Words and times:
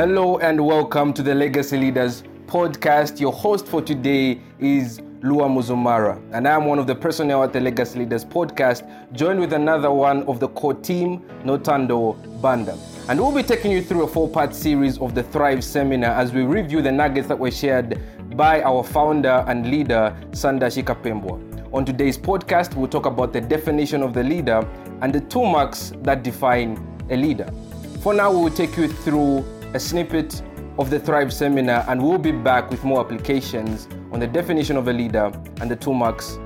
Hello 0.00 0.38
and 0.38 0.58
welcome 0.66 1.12
to 1.12 1.22
the 1.22 1.34
Legacy 1.34 1.76
Leaders 1.76 2.22
podcast. 2.46 3.20
Your 3.20 3.34
host 3.34 3.66
for 3.66 3.82
today 3.82 4.40
is 4.58 5.02
Lua 5.20 5.46
Mzumara, 5.46 6.18
and 6.32 6.48
I'm 6.48 6.64
one 6.64 6.78
of 6.78 6.86
the 6.86 6.94
personnel 6.94 7.44
at 7.44 7.52
the 7.52 7.60
Legacy 7.60 7.98
Leaders 7.98 8.24
podcast, 8.24 8.82
joined 9.12 9.40
with 9.40 9.52
another 9.52 9.90
one 9.90 10.22
of 10.22 10.40
the 10.40 10.48
core 10.48 10.72
team, 10.72 11.20
Nothando 11.44 12.16
Banda. 12.40 12.78
And 13.10 13.20
we'll 13.20 13.34
be 13.34 13.42
taking 13.42 13.72
you 13.72 13.82
through 13.82 14.04
a 14.04 14.08
four 14.08 14.26
part 14.26 14.54
series 14.54 14.96
of 14.96 15.14
the 15.14 15.22
Thrive 15.22 15.62
seminar 15.62 16.12
as 16.12 16.32
we 16.32 16.44
review 16.44 16.80
the 16.80 16.92
nuggets 16.92 17.28
that 17.28 17.38
were 17.38 17.50
shared 17.50 18.00
by 18.38 18.62
our 18.62 18.82
founder 18.82 19.44
and 19.48 19.70
leader, 19.70 20.16
Sandashi 20.30 20.82
Kapembwa. 20.82 21.74
On 21.74 21.84
today's 21.84 22.16
podcast, 22.16 22.74
we'll 22.74 22.88
talk 22.88 23.04
about 23.04 23.34
the 23.34 23.40
definition 23.42 24.02
of 24.02 24.14
the 24.14 24.24
leader 24.24 24.66
and 25.02 25.12
the 25.12 25.20
two 25.20 25.44
marks 25.44 25.92
that 26.00 26.22
define 26.22 26.78
a 27.10 27.18
leader. 27.18 27.52
For 28.00 28.14
now, 28.14 28.30
we 28.32 28.44
will 28.44 28.56
take 28.56 28.78
you 28.78 28.88
through 28.88 29.44
a 29.72 29.78
snippet 29.78 30.42
of 30.78 30.90
the 30.90 30.98
Thrive 30.98 31.32
seminar, 31.32 31.84
and 31.88 32.02
we'll 32.02 32.18
be 32.18 32.32
back 32.32 32.70
with 32.70 32.82
more 32.82 33.00
applications 33.00 33.86
on 34.10 34.18
the 34.18 34.26
definition 34.26 34.76
of 34.76 34.88
a 34.88 34.92
leader 34.92 35.30
and 35.60 35.70
the 35.70 35.76
two 35.76 35.94
marks 35.94 36.38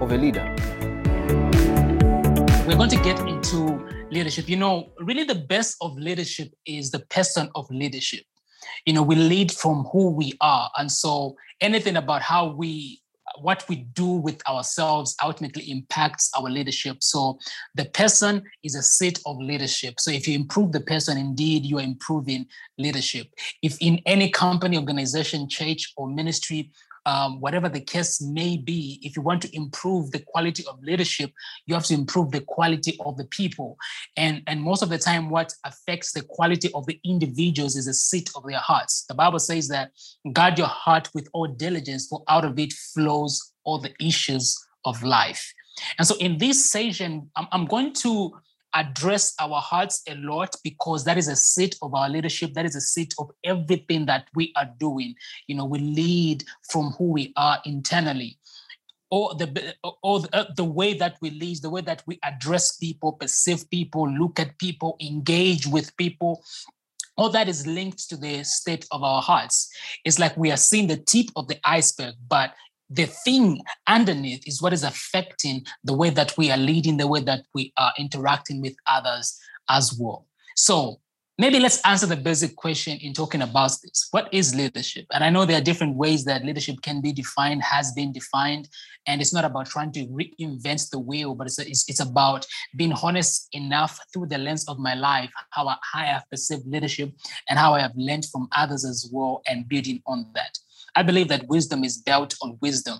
of 0.00 0.12
a 0.12 0.16
leader. 0.16 0.44
We're 2.66 2.76
going 2.76 2.90
to 2.90 3.02
get 3.02 3.18
into 3.20 3.86
leadership. 4.10 4.48
You 4.48 4.56
know, 4.56 4.92
really 4.98 5.24
the 5.24 5.34
best 5.34 5.76
of 5.82 5.96
leadership 5.98 6.54
is 6.64 6.90
the 6.90 7.00
person 7.00 7.50
of 7.54 7.70
leadership. 7.70 8.24
You 8.86 8.94
know, 8.94 9.02
we 9.02 9.14
lead 9.14 9.52
from 9.52 9.84
who 9.92 10.10
we 10.10 10.32
are. 10.40 10.70
And 10.78 10.90
so 10.90 11.36
anything 11.60 11.96
about 11.96 12.22
how 12.22 12.52
we 12.52 13.00
what 13.42 13.64
we 13.68 13.76
do 13.94 14.06
with 14.06 14.40
ourselves 14.48 15.16
ultimately 15.22 15.70
impacts 15.70 16.30
our 16.36 16.48
leadership. 16.50 17.02
So 17.02 17.38
the 17.74 17.86
person 17.86 18.42
is 18.62 18.74
a 18.74 18.82
seat 18.82 19.20
of 19.26 19.38
leadership. 19.38 20.00
So 20.00 20.10
if 20.10 20.26
you 20.28 20.34
improve 20.34 20.72
the 20.72 20.80
person, 20.80 21.18
indeed 21.18 21.64
you 21.64 21.78
are 21.78 21.82
improving 21.82 22.46
leadership. 22.78 23.28
If 23.62 23.76
in 23.80 24.00
any 24.06 24.30
company, 24.30 24.76
organization, 24.76 25.48
church, 25.48 25.92
or 25.96 26.08
ministry, 26.08 26.70
um, 27.06 27.40
whatever 27.40 27.68
the 27.68 27.80
case 27.80 28.20
may 28.20 28.56
be, 28.56 29.00
if 29.02 29.16
you 29.16 29.22
want 29.22 29.42
to 29.42 29.56
improve 29.56 30.10
the 30.10 30.20
quality 30.20 30.64
of 30.66 30.82
leadership, 30.82 31.32
you 31.66 31.74
have 31.74 31.84
to 31.84 31.94
improve 31.94 32.30
the 32.30 32.40
quality 32.40 32.98
of 33.04 33.16
the 33.16 33.24
people. 33.26 33.76
And, 34.16 34.42
and 34.46 34.62
most 34.62 34.82
of 34.82 34.88
the 34.88 34.98
time, 34.98 35.30
what 35.30 35.52
affects 35.64 36.12
the 36.12 36.22
quality 36.22 36.70
of 36.74 36.86
the 36.86 37.00
individuals 37.04 37.76
is 37.76 37.86
the 37.86 37.94
seat 37.94 38.30
of 38.34 38.44
their 38.44 38.58
hearts. 38.58 39.04
The 39.08 39.14
Bible 39.14 39.38
says 39.38 39.68
that 39.68 39.92
guard 40.32 40.58
your 40.58 40.66
heart 40.66 41.08
with 41.14 41.28
all 41.32 41.46
diligence, 41.46 42.06
for 42.08 42.22
out 42.28 42.44
of 42.44 42.58
it 42.58 42.72
flows 42.72 43.52
all 43.64 43.78
the 43.78 43.94
issues 44.00 44.58
of 44.84 45.02
life. 45.02 45.52
And 45.98 46.06
so 46.06 46.16
in 46.18 46.38
this 46.38 46.70
session, 46.70 47.30
I'm, 47.36 47.46
I'm 47.52 47.64
going 47.66 47.92
to 47.94 48.32
address 48.74 49.34
our 49.40 49.60
hearts 49.60 50.02
a 50.08 50.14
lot 50.16 50.54
because 50.62 51.04
that 51.04 51.18
is 51.18 51.28
a 51.28 51.36
seat 51.36 51.76
of 51.82 51.94
our 51.94 52.08
leadership. 52.08 52.54
That 52.54 52.66
is 52.66 52.76
a 52.76 52.80
seat 52.80 53.14
of 53.18 53.30
everything 53.44 54.06
that 54.06 54.28
we 54.34 54.52
are 54.56 54.68
doing. 54.78 55.14
You 55.46 55.56
know, 55.56 55.64
we 55.64 55.78
lead 55.78 56.44
from 56.70 56.90
who 56.98 57.12
we 57.12 57.32
are 57.36 57.58
internally. 57.64 58.38
Or 59.12 59.34
the 59.34 59.74
or 60.04 60.20
the, 60.20 60.28
uh, 60.32 60.44
the 60.56 60.64
way 60.64 60.94
that 60.94 61.16
we 61.20 61.30
lead, 61.30 61.62
the 61.62 61.70
way 61.70 61.80
that 61.80 62.04
we 62.06 62.20
address 62.22 62.76
people, 62.76 63.14
perceive 63.14 63.68
people, 63.68 64.08
look 64.08 64.38
at 64.38 64.56
people, 64.58 64.96
engage 65.00 65.66
with 65.66 65.96
people, 65.96 66.44
all 67.16 67.28
that 67.28 67.48
is 67.48 67.66
linked 67.66 68.08
to 68.08 68.16
the 68.16 68.42
state 68.44 68.86
of 68.90 69.02
our 69.02 69.20
hearts. 69.20 69.68
It's 70.04 70.18
like 70.18 70.36
we 70.36 70.50
are 70.52 70.56
seeing 70.56 70.86
the 70.86 70.96
tip 70.96 71.26
of 71.36 71.48
the 71.48 71.58
iceberg, 71.64 72.14
but 72.28 72.54
the 72.90 73.06
thing 73.06 73.62
underneath 73.86 74.46
is 74.46 74.60
what 74.60 74.72
is 74.72 74.82
affecting 74.82 75.64
the 75.84 75.94
way 75.94 76.10
that 76.10 76.36
we 76.36 76.50
are 76.50 76.56
leading, 76.56 76.96
the 76.96 77.06
way 77.06 77.20
that 77.20 77.44
we 77.54 77.72
are 77.76 77.92
interacting 77.98 78.60
with 78.60 78.74
others 78.86 79.38
as 79.68 79.96
well. 79.98 80.26
So 80.56 81.00
maybe 81.38 81.60
let's 81.60 81.80
answer 81.82 82.06
the 82.06 82.16
basic 82.16 82.56
question 82.56 82.98
in 83.00 83.12
talking 83.14 83.42
about 83.42 83.70
this. 83.82 84.08
What 84.10 84.28
is 84.34 84.56
leadership? 84.56 85.06
And 85.12 85.22
I 85.22 85.30
know 85.30 85.46
there 85.46 85.58
are 85.58 85.64
different 85.64 85.96
ways 85.96 86.24
that 86.24 86.44
leadership 86.44 86.82
can 86.82 87.00
be 87.00 87.12
defined, 87.12 87.62
has 87.62 87.92
been 87.92 88.12
defined, 88.12 88.68
and 89.06 89.20
it's 89.20 89.32
not 89.32 89.44
about 89.44 89.66
trying 89.66 89.92
to 89.92 90.06
reinvent 90.08 90.90
the 90.90 90.98
wheel, 90.98 91.36
but 91.36 91.46
it's, 91.46 91.58
it's, 91.60 91.88
it's 91.88 92.00
about 92.00 92.44
being 92.76 92.92
honest 92.92 93.48
enough 93.52 94.00
through 94.12 94.26
the 94.26 94.36
lens 94.36 94.68
of 94.68 94.80
my 94.80 94.94
life, 94.94 95.30
how 95.50 95.68
I, 95.68 95.76
how 95.92 96.00
I 96.00 96.06
have 96.06 96.24
perceived 96.28 96.66
leadership 96.66 97.12
and 97.48 97.56
how 97.58 97.74
I 97.74 97.80
have 97.80 97.92
learned 97.94 98.26
from 98.32 98.48
others 98.54 98.84
as 98.84 99.08
well 99.12 99.42
and 99.46 99.68
building 99.68 100.02
on 100.06 100.26
that. 100.34 100.58
I 100.96 101.02
believe 101.02 101.28
that 101.28 101.48
wisdom 101.48 101.84
is 101.84 101.98
built 101.98 102.34
on 102.42 102.58
wisdom. 102.60 102.98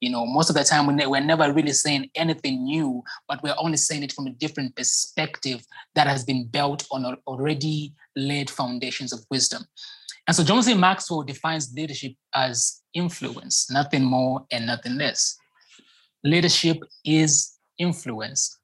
You 0.00 0.10
know, 0.10 0.26
most 0.26 0.50
of 0.50 0.56
the 0.56 0.64
time 0.64 0.86
we're 0.86 1.20
never 1.20 1.52
really 1.52 1.72
saying 1.72 2.10
anything 2.14 2.64
new, 2.64 3.02
but 3.28 3.42
we're 3.42 3.54
only 3.58 3.76
saying 3.76 4.02
it 4.02 4.12
from 4.12 4.26
a 4.26 4.30
different 4.30 4.76
perspective 4.76 5.64
that 5.94 6.06
has 6.06 6.24
been 6.24 6.46
built 6.46 6.86
on 6.90 7.16
already 7.26 7.94
laid 8.16 8.50
foundations 8.50 9.12
of 9.12 9.20
wisdom. 9.30 9.64
And 10.26 10.34
so 10.34 10.42
John 10.42 10.62
C. 10.62 10.74
Maxwell 10.74 11.22
defines 11.22 11.72
leadership 11.74 12.12
as 12.34 12.82
influence, 12.94 13.70
nothing 13.70 14.04
more 14.04 14.46
and 14.50 14.66
nothing 14.66 14.96
less. 14.96 15.36
Leadership 16.22 16.78
is 17.04 17.58
influence, 17.78 18.58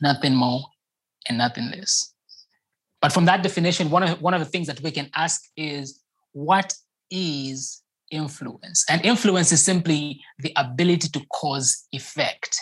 nothing 0.00 0.34
more 0.34 0.62
and 1.28 1.38
nothing 1.38 1.70
less. 1.70 2.14
But 3.02 3.12
from 3.12 3.26
that 3.26 3.42
definition, 3.42 3.90
one 3.90 4.02
of, 4.02 4.22
one 4.22 4.32
of 4.32 4.40
the 4.40 4.46
things 4.46 4.66
that 4.68 4.80
we 4.80 4.90
can 4.90 5.10
ask 5.14 5.42
is 5.56 6.00
what 6.32 6.72
is 7.12 7.82
influence. 8.10 8.84
And 8.90 9.04
influence 9.04 9.52
is 9.52 9.64
simply 9.64 10.20
the 10.40 10.52
ability 10.56 11.08
to 11.10 11.20
cause 11.32 11.86
effect. 11.92 12.58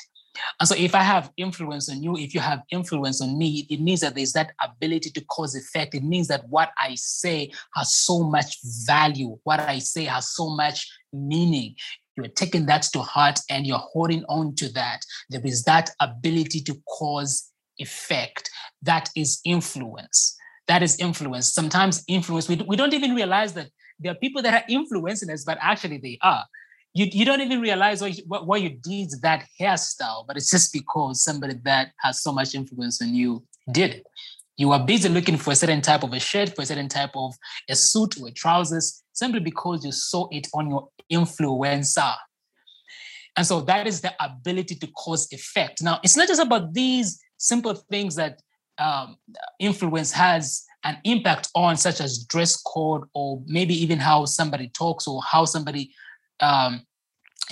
And 0.59 0.69
so 0.69 0.75
if 0.77 0.95
I 0.95 1.03
have 1.03 1.31
influence 1.37 1.91
on 1.91 2.03
you, 2.03 2.17
if 2.17 2.35
you 2.35 2.41
have 2.41 2.63
influence 2.71 3.21
on 3.21 3.37
me, 3.37 3.67
it 3.69 3.81
means 3.81 4.01
that 4.01 4.15
there's 4.15 4.33
that 4.33 4.53
ability 4.63 5.11
to 5.11 5.25
cause 5.27 5.55
effect. 5.55 5.95
It 5.95 6.03
means 6.03 6.29
that 6.29 6.49
what 6.49 6.71
I 6.79 6.95
say 6.95 7.51
has 7.75 7.95
so 7.95 8.23
much 8.23 8.59
value. 8.87 9.39
What 9.45 9.61
I 9.61 9.79
say 9.79 10.05
has 10.05 10.31
so 10.31 10.51
much 10.51 10.91
meaning. 11.13 11.75
You're 12.17 12.29
taking 12.29 12.67
that 12.67 12.83
to 12.93 13.01
heart 13.01 13.41
and 13.49 13.67
you're 13.67 13.79
holding 13.79 14.25
on 14.25 14.55
to 14.57 14.73
that. 14.73 15.01
There 15.31 15.41
is 15.45 15.63
that 15.65 15.91
ability 16.01 16.61
to 16.63 16.75
cause 16.99 17.51
effect. 17.79 18.51
That 18.83 19.11
is 19.17 19.41
influence. 19.45 20.37
That 20.69 20.83
is 20.83 20.99
influence. 20.99 21.53
Sometimes 21.53 22.05
influence, 22.09 22.49
we, 22.49 22.57
we 22.57 22.77
don't 22.77 22.95
even 22.95 23.15
realize 23.15 23.55
that 23.55 23.69
there 24.01 24.13
are 24.13 24.17
people 24.17 24.43
that 24.43 24.55
are 24.55 24.65
influencing 24.69 25.31
us, 25.31 25.45
but 25.45 25.59
actually 25.61 25.99
they 25.99 26.19
are. 26.23 26.45
You, 26.93 27.07
you 27.13 27.25
don't 27.25 27.41
even 27.41 27.61
realize 27.61 28.03
why, 28.03 28.13
why 28.27 28.57
you 28.57 28.71
did 28.71 29.11
that 29.23 29.47
hairstyle, 29.61 30.27
but 30.27 30.37
it's 30.37 30.51
just 30.51 30.73
because 30.73 31.23
somebody 31.23 31.55
that 31.65 31.93
has 31.99 32.23
so 32.23 32.33
much 32.33 32.55
influence 32.55 33.01
on 33.01 33.15
you 33.15 33.45
did 33.71 33.95
it. 33.97 34.07
You 34.57 34.73
are 34.73 34.85
busy 34.85 35.09
looking 35.09 35.37
for 35.37 35.53
a 35.53 35.57
certain 35.57 35.81
type 35.81 36.03
of 36.03 36.13
a 36.13 36.21
shirt, 36.21 36.55
for 36.55 36.63
a 36.63 36.67
certain 36.67 36.89
type 36.89 37.13
of 37.15 37.35
a 37.69 37.77
suit 37.77 38.21
or 38.21 38.31
trousers, 38.31 39.03
simply 39.13 39.41
because 39.41 39.85
you 39.85 39.93
saw 39.93 40.29
it 40.31 40.49
on 40.53 40.69
your 40.69 40.89
influencer. 41.13 42.15
And 43.37 43.47
so 43.47 43.61
that 43.63 43.87
is 43.87 44.01
the 44.01 44.13
ability 44.23 44.75
to 44.77 44.87
cause 44.89 45.33
effect. 45.33 45.83
Now, 45.83 46.01
it's 46.03 46.17
not 46.17 46.29
just 46.29 46.43
about 46.43 46.75
these 46.75 47.21
simple 47.39 47.75
things 47.75 48.17
that 48.17 48.43
um, 48.79 49.17
influence 49.59 50.13
has 50.13 50.65
an 50.85 50.99
impact 51.05 51.49
on, 51.55 51.77
such 51.77 52.01
as 52.01 52.25
dress 52.25 52.57
code, 52.61 53.05
or 53.15 53.43
maybe 53.47 53.75
even 53.75 53.99
how 53.99 54.25
somebody 54.25 54.69
talks 54.69 55.07
or 55.07 55.21
how 55.23 55.45
somebody 55.45 55.93
um, 56.41 56.83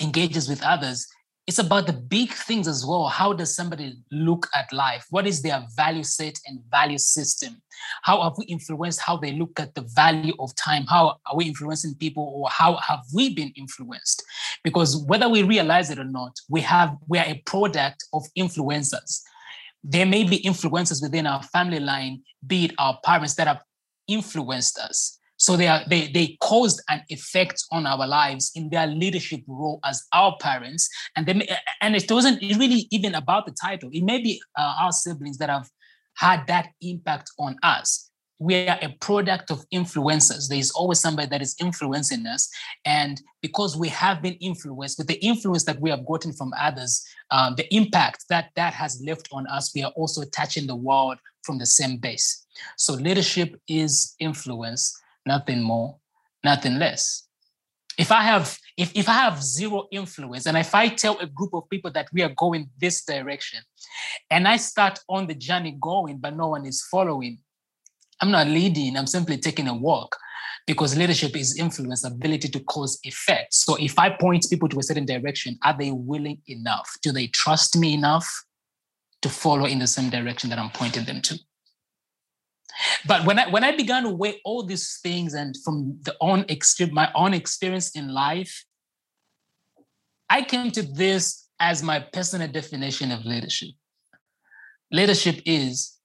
engages 0.01 0.49
with 0.49 0.63
others. 0.63 1.07
It's 1.47 1.59
about 1.59 1.87
the 1.87 1.95
big 1.95 2.31
things 2.31 2.69
as 2.69 2.85
well. 2.85 3.07
How 3.07 3.33
does 3.33 3.57
somebody 3.57 3.97
look 4.13 4.47
at 4.55 4.71
life? 4.71 5.07
What 5.09 5.27
is 5.27 5.41
their 5.41 5.65
value 5.75 6.03
set 6.03 6.39
and 6.47 6.61
value 6.71 6.99
system? 6.99 7.63
How 8.03 8.23
have 8.23 8.35
we 8.37 8.45
influenced 8.47 9.01
how 9.01 9.17
they 9.17 9.33
look 9.33 9.59
at 9.59 9.75
the 9.75 9.89
value 9.95 10.35
of 10.41 10.55
time? 10.57 10.85
How 10.87 11.17
are 11.25 11.37
we 11.37 11.47
influencing 11.47 11.95
people, 11.95 12.31
or 12.35 12.51
how 12.51 12.77
have 12.77 13.01
we 13.15 13.35
been 13.35 13.53
influenced? 13.57 14.23
Because 14.63 14.97
whether 15.07 15.29
we 15.29 15.43
realize 15.43 15.89
it 15.91 15.99
or 15.99 16.05
not, 16.05 16.33
we 16.51 16.61
have 16.61 16.95
we 17.09 17.19
are 17.19 17.27
a 17.27 17.43
product 17.47 18.05
of 18.13 18.25
influencers 18.39 19.23
there 19.89 20.07
may 20.07 20.23
be 20.23 20.37
influences 20.37 21.01
within 21.01 21.27
our 21.27 21.43
family 21.43 21.81
line, 21.81 22.23
be 22.47 22.67
it 22.67 22.73
our 22.79 22.99
parents 23.03 23.35
that 23.37 23.47
have 23.47 23.63
influenced 24.07 24.79
us. 24.79 25.19
So 25.39 25.57
they 25.57 25.67
are 25.67 25.83
they 25.89 26.09
they 26.09 26.37
caused 26.41 26.83
an 26.91 27.03
effect 27.09 27.65
on 27.73 27.87
our 27.87 28.07
lives 28.07 28.51
in 28.55 28.69
their 28.69 28.87
leadership 28.87 29.41
role 29.47 29.81
as 29.85 30.05
our 30.13 30.37
parents, 30.41 30.91
and 31.17 31.27
they 31.27 31.35
may, 31.35 31.49
and 31.81 31.97
it 31.97 32.11
wasn't 32.11 32.43
really 32.43 32.87
even 32.91 33.15
about 33.15 33.47
the 33.47 33.53
title. 33.53 33.89
It 33.93 34.03
may 34.03 34.21
be 34.21 34.43
uh, 34.59 34.75
our 34.81 34.93
siblings 34.93 35.39
that 35.39 35.49
have 35.49 35.69
had 36.17 36.47
that 36.49 36.69
impact 36.83 37.31
on 37.39 37.57
us 37.63 38.08
we 38.39 38.69
are 38.69 38.79
a 38.83 38.95
product 39.01 39.51
of 39.51 39.65
influencers. 39.75 40.49
There 40.49 40.59
is 40.59 40.71
always 40.71 41.01
somebody 41.01 41.29
that 41.29 41.43
is 41.43 41.57
influencing 41.61 42.27
us. 42.27 42.49
And 42.85 43.21
because 43.43 43.77
we 43.77 43.89
have 43.89 44.23
been 44.23 44.35
influenced 44.35 44.99
with 44.99 45.09
the 45.09 45.23
influence 45.25 45.65
that 45.65 45.81
we 45.81 45.91
have 45.91 46.07
gotten 46.07 46.33
from 46.33 46.53
others, 46.59 47.05
um, 47.31 47.55
the 47.57 47.73
impact 47.75 48.27
that 48.31 48.51
that 48.55 48.75
has 48.75 49.03
left 49.05 49.29
on 49.33 49.47
us, 49.49 49.73
we 49.75 49.83
are 49.83 49.93
also 49.97 50.23
touching 50.33 50.67
the 50.67 50.77
world 50.77 51.19
from 51.43 51.59
the 51.59 51.67
same 51.67 51.97
base. 51.97 52.47
So 52.77 52.95
leadership 52.95 53.61
is 53.67 54.15
influence, 54.21 54.97
nothing 55.27 55.63
more, 55.63 55.97
nothing 56.45 56.79
less. 56.79 57.25
If 57.99 58.13
I 58.13 58.23
have 58.23 58.57
if, 58.77 58.93
if 58.95 59.09
I 59.09 59.15
have 59.15 59.43
zero 59.43 59.89
influence 59.91 60.47
and 60.47 60.57
if 60.57 60.73
I 60.73 60.87
tell 60.87 61.19
a 61.19 61.27
group 61.27 61.53
of 61.53 61.69
people 61.69 61.91
that 61.91 62.07
we 62.13 62.23
are 62.23 62.33
going 62.37 62.71
this 62.81 63.05
direction 63.05 63.61
and 64.31 64.47
I 64.47 64.57
start 64.59 65.01
on 65.09 65.27
the 65.27 65.35
journey 65.35 65.77
going, 65.81 66.19
but 66.19 66.37
no 66.37 66.47
one 66.49 66.65
is 66.65 66.87
following, 66.89 67.39
I'm 68.21 68.31
not 68.31 68.47
leading, 68.47 68.97
I'm 68.97 69.07
simply 69.07 69.39
taking 69.39 69.69
a 69.69 69.75
walk 69.75 70.17
because 70.67 70.97
leadership 70.97 71.37
is 71.37 71.59
influence, 71.59 72.05
ability 72.05 72.49
to 72.49 72.61
cause 72.61 72.99
effect. 73.05 73.55
So 73.55 73.77
if 73.77 73.99
I 73.99 74.11
point 74.11 74.47
people 74.51 74.69
to 74.69 74.79
a 74.79 74.83
certain 74.83 75.07
direction, 75.07 75.59
are 75.65 75.77
they 75.77 75.91
willing 75.93 76.43
enough? 76.47 76.91
Do 77.03 77.13
they 77.13 77.29
trust 77.29 77.77
me 77.77 77.95
enough 77.95 78.45
to 79.23 79.29
follow 79.29 79.65
in 79.65 79.79
the 79.79 79.87
same 79.87 80.11
direction 80.11 80.51
that 80.51 80.59
I'm 80.59 80.71
pointing 80.71 81.05
them 81.05 81.23
to? 81.23 81.39
But 83.07 83.25
when 83.25 83.39
I 83.39 83.49
when 83.49 83.65
I 83.65 83.77
began 83.77 84.05
to 84.05 84.11
weigh 84.11 84.41
all 84.45 84.63
these 84.63 85.01
things 85.03 85.35
and 85.35 85.57
from 85.65 85.99
the 86.03 86.15
own 86.21 86.45
my 86.93 87.11
own 87.15 87.35
experience 87.35 87.97
in 87.97 88.13
life, 88.13 88.65
I 90.29 90.43
came 90.43 90.71
to 90.73 90.83
this 90.83 91.49
as 91.59 91.83
my 91.83 92.01
personal 92.01 92.49
definition 92.49 93.11
of 93.11 93.25
leadership. 93.25 93.71
Leadership 94.93 95.41
is 95.45 95.97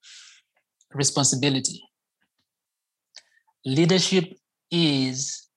responsibility. 0.94 1.84
Leadership 3.66 4.34
is 4.72 5.48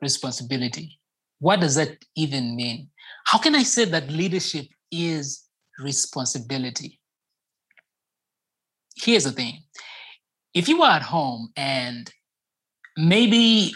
responsibility. 0.00 0.98
What 1.38 1.60
does 1.60 1.76
that 1.76 1.96
even 2.16 2.56
mean? 2.56 2.90
How 3.24 3.38
can 3.38 3.54
I 3.54 3.62
say 3.62 3.84
that 3.86 4.10
leadership 4.10 4.66
is 4.90 5.44
responsibility? 5.78 7.00
Here's 8.96 9.24
the 9.24 9.32
thing 9.32 9.62
if 10.54 10.68
you 10.68 10.82
are 10.82 10.96
at 10.96 11.02
home 11.02 11.50
and 11.56 12.12
maybe 12.96 13.72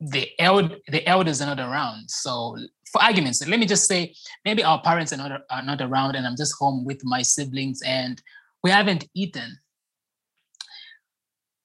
the, 0.00 0.28
eld- 0.38 0.76
the 0.88 1.06
elders 1.06 1.40
are 1.40 1.46
not 1.46 1.60
around, 1.60 2.08
so 2.08 2.56
for 2.92 3.02
argument's 3.02 3.46
let 3.48 3.58
me 3.58 3.66
just 3.66 3.88
say 3.88 4.14
maybe 4.44 4.62
our 4.62 4.80
parents 4.82 5.12
are 5.12 5.16
not, 5.16 5.42
are 5.50 5.62
not 5.62 5.80
around 5.80 6.14
and 6.14 6.26
I'm 6.26 6.36
just 6.36 6.54
home 6.58 6.84
with 6.84 7.00
my 7.04 7.22
siblings 7.22 7.80
and 7.82 8.22
we 8.62 8.70
haven't 8.70 9.08
eaten 9.14 9.58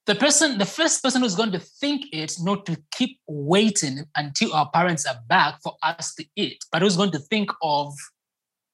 the 0.07 0.15
person, 0.15 0.57
the 0.57 0.65
first 0.65 1.03
person 1.03 1.21
who's 1.21 1.35
going 1.35 1.51
to 1.51 1.59
think 1.59 2.05
it, 2.13 2.37
not 2.39 2.65
to 2.65 2.81
keep 2.91 3.19
waiting 3.27 4.05
until 4.15 4.53
our 4.53 4.69
parents 4.71 5.05
are 5.05 5.19
back 5.27 5.59
for 5.61 5.73
us 5.83 6.15
to 6.15 6.25
eat, 6.37 6.63
but 6.71 6.81
who's 6.81 6.95
going 6.95 7.11
to 7.11 7.19
think 7.19 7.51
of 7.61 7.93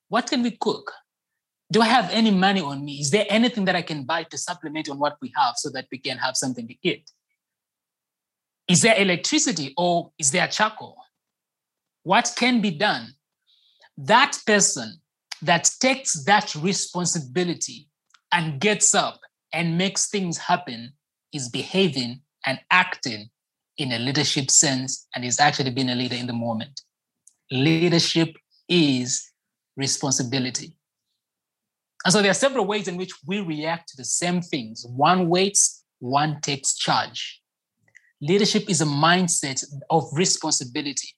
what 0.10 0.28
can 0.28 0.44
we 0.44 0.52
cook? 0.52 0.92
Do 1.72 1.82
I 1.82 1.88
have 1.88 2.12
any 2.12 2.30
money 2.30 2.62
on 2.62 2.86
me? 2.86 3.00
Is 3.00 3.10
there 3.10 3.26
anything 3.30 3.66
that 3.66 3.76
I 3.76 3.82
can 3.82 4.04
buy 4.04 4.24
to 4.24 4.38
supplement 4.38 4.90
on 4.90 5.00
what 5.00 5.18
we 5.24 5.34
have 5.36 5.56
so 5.58 5.72
that 5.72 5.88
we 5.92 5.98
can 5.98 6.18
have 6.18 6.38
something 6.38 6.68
to 6.68 6.76
eat? 6.84 7.10
Is 8.68 8.84
there 8.84 8.96
electricity 8.96 9.74
or 9.76 10.12
is 10.20 10.30
there 10.30 10.48
charcoal? 10.48 10.98
What 12.04 12.32
can 12.38 12.62
be 12.62 12.70
done? 12.70 13.08
That 13.98 14.38
person 14.46 15.02
that 15.42 15.68
takes 15.80 16.24
that 16.26 16.54
responsibility 16.54 17.88
and 18.32 18.62
gets 18.62 18.94
up 18.94 19.20
and 19.52 19.80
makes 19.80 20.10
things 20.10 20.38
happen 20.38 20.94
is 21.34 21.50
behaving 21.50 22.22
and 22.46 22.60
acting 22.72 23.30
in 23.78 23.92
a 23.92 24.00
leadership 24.00 24.52
sense 24.52 25.08
and 25.16 25.26
is 25.26 25.40
actually 25.40 25.72
being 25.72 25.90
a 25.90 25.96
leader 25.96 26.16
in 26.16 26.28
the 26.28 26.34
moment. 26.34 26.82
Leadership 27.52 28.36
is 28.70 29.32
responsibility. 29.76 30.78
And 32.06 32.14
so 32.14 32.22
there 32.22 32.32
are 32.32 32.36
several 32.36 32.66
ways 32.66 32.88
in 32.88 32.98
which 32.98 33.12
we 33.26 33.40
react 33.40 33.90
to 33.90 33.98
the 33.98 34.04
same 34.04 34.42
things. 34.42 34.86
One 34.88 35.30
waits, 35.30 35.84
one 36.00 36.42
takes 36.42 36.76
charge. 36.76 37.42
Leadership 38.22 38.70
is 38.70 38.82
a 38.82 38.86
mindset 38.86 39.64
of 39.90 40.04
responsibility. 40.14 41.10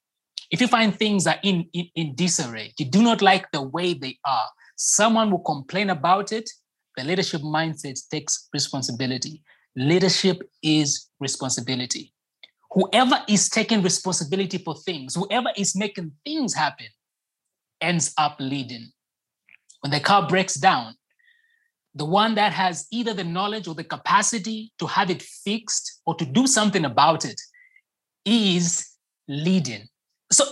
If 0.52 0.62
you 0.62 0.68
find 0.68 0.96
things 0.96 1.28
are 1.28 1.40
in, 1.44 1.68
in, 1.74 1.90
in 1.96 2.16
disarray, 2.16 2.74
you 2.78 2.86
do 2.86 3.02
not 3.02 3.22
like 3.22 3.52
the 3.52 3.62
way 3.62 3.94
they 3.94 4.18
are, 4.26 4.48
someone 4.76 5.32
will 5.32 5.40
complain 5.40 5.90
about 5.90 6.32
it. 6.32 6.50
The 6.98 7.04
leadership 7.04 7.42
mindset 7.42 8.00
takes 8.10 8.48
responsibility. 8.54 9.42
Leadership 9.76 10.42
is 10.64 11.10
responsibility. 11.20 12.14
Whoever 12.72 13.24
is 13.28 13.50
taking 13.50 13.82
responsibility 13.82 14.58
for 14.58 14.76
things, 14.76 15.16
whoever 15.16 15.50
is 15.56 15.76
making 15.76 16.12
things 16.26 16.54
happen, 16.54 16.88
ends 17.82 18.14
up 18.18 18.38
leading. 18.40 18.92
When 19.82 19.92
the 19.92 20.00
car 20.00 20.28
breaks 20.28 20.56
down, 20.56 20.96
the 21.94 22.06
one 22.06 22.36
that 22.36 22.52
has 22.52 22.88
either 22.92 23.14
the 23.14 23.24
knowledge 23.24 23.68
or 23.68 23.76
the 23.76 23.84
capacity 23.84 24.72
to 24.80 24.88
have 24.88 25.10
it 25.10 25.22
fixed 25.22 26.02
or 26.06 26.16
to 26.16 26.26
do 26.26 26.48
something 26.48 26.84
about 26.84 27.24
it 27.24 27.40
is 28.26 28.86
leading. 29.28 29.88
So 30.32 30.44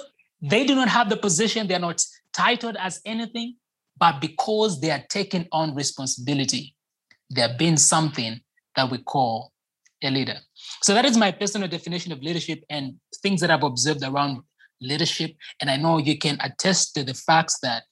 they 0.42 0.66
do 0.66 0.75
not 0.75 0.88
have 0.88 1.10
the 1.10 1.18
position, 1.18 1.68
they're 1.68 1.80
not 1.80 2.02
titled 2.34 2.78
as 2.80 3.02
anything, 3.06 3.56
but 3.98 4.22
because 4.22 4.80
they 4.80 4.92
are 4.92 5.04
taking 5.10 5.48
on 5.52 5.75
responsibility, 5.75 6.75
they're 7.30 7.56
being 7.58 7.78
something 7.78 8.40
that 8.75 8.90
we 8.90 8.98
call 9.00 9.52
a 10.04 10.10
leader. 10.10 10.38
So 10.81 10.94
that 10.94 11.06
is 11.06 11.18
my 11.18 11.31
personal 11.31 11.68
definition 11.68 12.12
of 12.12 12.22
leadership 12.22 12.64
and 12.70 12.96
things 13.22 13.42
that 13.42 13.52
I've 13.52 13.64
observed 13.64 14.04
around 14.04 14.42
leadership. 14.81 15.36
And 15.62 15.70
I 15.70 15.78
know 15.78 15.98
you 15.98 16.18
can 16.18 16.38
attest 16.42 16.94
to 16.96 17.04
the 17.04 17.14
facts 17.14 17.60
that 17.62 17.84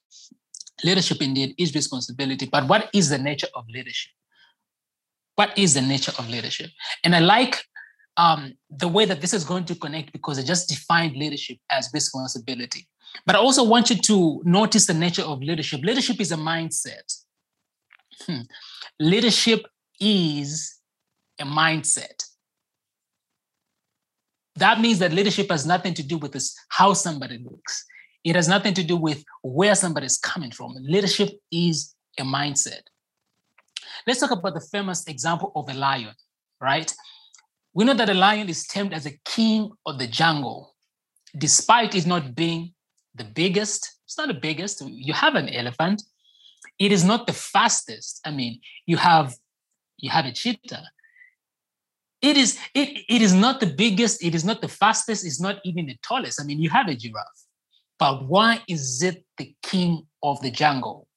leadership 0.84 1.22
indeed 1.22 1.56
is 1.58 1.74
responsibility. 1.74 2.48
But 2.52 2.68
what 2.68 2.90
is 2.94 3.10
the 3.10 3.18
nature 3.18 3.48
of 3.56 3.66
leadership? 3.70 4.12
What 5.36 5.58
is 5.58 5.74
the 5.74 5.82
nature 5.82 6.12
of 6.18 6.30
leadership? 6.30 6.70
And 7.04 7.16
I 7.16 7.20
like 7.20 7.64
um, 8.18 8.54
the 8.70 8.88
way 8.88 9.06
that 9.06 9.22
this 9.22 9.34
is 9.34 9.44
going 9.44 9.66
to 9.66 9.76
connect 9.76 10.12
because 10.12 10.38
I 10.38 10.44
just 10.44 10.70
defined 10.70 11.16
leadership 11.16 11.58
as 11.72 11.90
responsibility. 11.94 12.88
But 13.26 13.36
I 13.36 13.40
also 13.40 13.64
want 13.64 13.90
you 13.90 13.98
to 13.98 14.42
notice 14.46 14.86
the 14.86 14.94
nature 14.94 15.24
of 15.24 15.42
leadership. 15.42 15.82
Leadership 15.82 16.20
is 16.20 16.32
a 16.32 16.38
mindset. 16.38 17.24
Hmm. 18.26 18.42
Leadership 19.00 19.66
is 20.02 20.80
a 21.40 21.46
mindset. 21.46 22.24
That 24.56 24.82
means 24.82 25.00
that 25.00 25.14
leadership 25.14 25.50
has 25.50 25.66
nothing 25.66 25.94
to 25.94 26.04
do 26.04 26.18
with 26.18 26.34
this, 26.34 26.54
how 26.70 26.94
somebody 26.94 27.38
looks. 27.38 27.86
It 28.24 28.36
has 28.36 28.48
nothing 28.48 28.74
to 28.76 28.84
do 28.84 28.98
with 28.98 29.24
where 29.44 29.76
somebody 29.76 30.08
is 30.08 30.18
coming 30.18 30.52
from. 30.52 30.76
Leadership 30.82 31.30
is 31.52 31.96
a 32.20 32.24
mindset. 32.24 32.82
Let's 34.06 34.20
talk 34.20 34.32
about 34.32 34.54
the 34.54 34.68
famous 34.72 35.08
example 35.08 35.52
of 35.56 35.70
a 35.70 35.74
lion, 35.74 36.14
right? 36.60 36.94
We 37.74 37.86
know 37.86 37.94
that 37.94 38.10
a 38.10 38.14
lion 38.14 38.50
is 38.50 38.68
termed 38.68 38.94
as 38.94 39.06
a 39.06 39.18
king 39.26 39.72
of 39.86 39.98
the 39.98 40.08
jungle, 40.08 40.76
despite 41.38 41.96
it 41.96 42.06
not 42.06 42.36
being 42.36 42.74
the 43.16 43.24
biggest. 43.24 44.00
It's 44.06 44.18
not 44.18 44.28
the 44.28 44.34
biggest. 44.34 44.82
You 44.86 45.14
have 45.14 45.36
an 45.36 45.50
elephant. 45.50 46.04
It 46.78 46.92
is 46.92 47.04
not 47.04 47.28
the 47.28 47.34
fastest. 47.34 48.22
I 48.26 48.32
mean, 48.32 48.60
you 48.86 48.98
have 48.98 49.36
you 50.02 50.10
have 50.10 50.26
a 50.26 50.32
cheetah. 50.32 50.84
It 52.22 52.38
is 52.38 52.60
it, 52.76 53.04
it 53.10 53.22
is 53.22 53.34
not 53.34 53.60
the 53.60 53.68
biggest, 53.68 54.24
it 54.24 54.36
is 54.36 54.44
not 54.44 54.62
the 54.62 54.68
fastest, 54.68 55.26
it's 55.26 55.42
not 55.42 55.60
even 55.64 55.88
the 55.88 55.98
tallest. 56.04 56.40
I 56.40 56.44
mean, 56.44 56.60
you 56.60 56.70
have 56.70 56.88
a 56.88 56.96
giraffe, 56.96 57.46
but 57.98 58.28
why 58.28 58.62
is 58.68 59.02
it 59.02 59.26
the 59.38 59.56
king 59.64 60.06
of 60.22 60.42
the 60.42 60.52
jungle? 60.52 61.08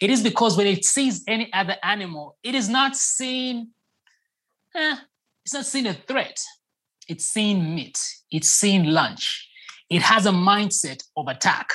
It 0.00 0.10
is 0.10 0.22
because 0.22 0.56
when 0.56 0.66
it 0.66 0.84
sees 0.84 1.22
any 1.28 1.52
other 1.52 1.76
animal, 1.84 2.36
it 2.42 2.54
is 2.56 2.68
not 2.68 2.96
seeing, 2.96 3.68
eh, 4.74 4.96
it's 5.44 5.54
not 5.54 5.66
seeing 5.66 5.86
a 5.86 5.94
threat. 5.94 6.40
It's 7.06 7.24
seeing 7.24 7.74
meat, 7.74 7.98
it's 8.30 8.50
seeing 8.50 8.84
lunch. 8.84 9.48
It 9.88 10.02
has 10.02 10.26
a 10.26 10.30
mindset 10.30 11.02
of 11.16 11.28
attack. 11.28 11.70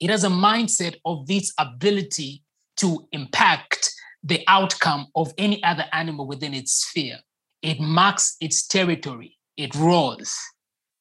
It 0.00 0.10
has 0.10 0.24
a 0.24 0.28
mindset 0.28 0.96
of 1.04 1.28
its 1.28 1.52
ability 1.58 2.42
to 2.78 3.06
impact 3.12 3.93
the 4.24 4.42
outcome 4.48 5.06
of 5.14 5.32
any 5.36 5.62
other 5.62 5.84
animal 5.92 6.26
within 6.26 6.54
its 6.54 6.72
sphere. 6.72 7.18
It 7.62 7.78
marks 7.78 8.36
its 8.40 8.66
territory, 8.66 9.38
it 9.56 9.74
roars. 9.74 10.36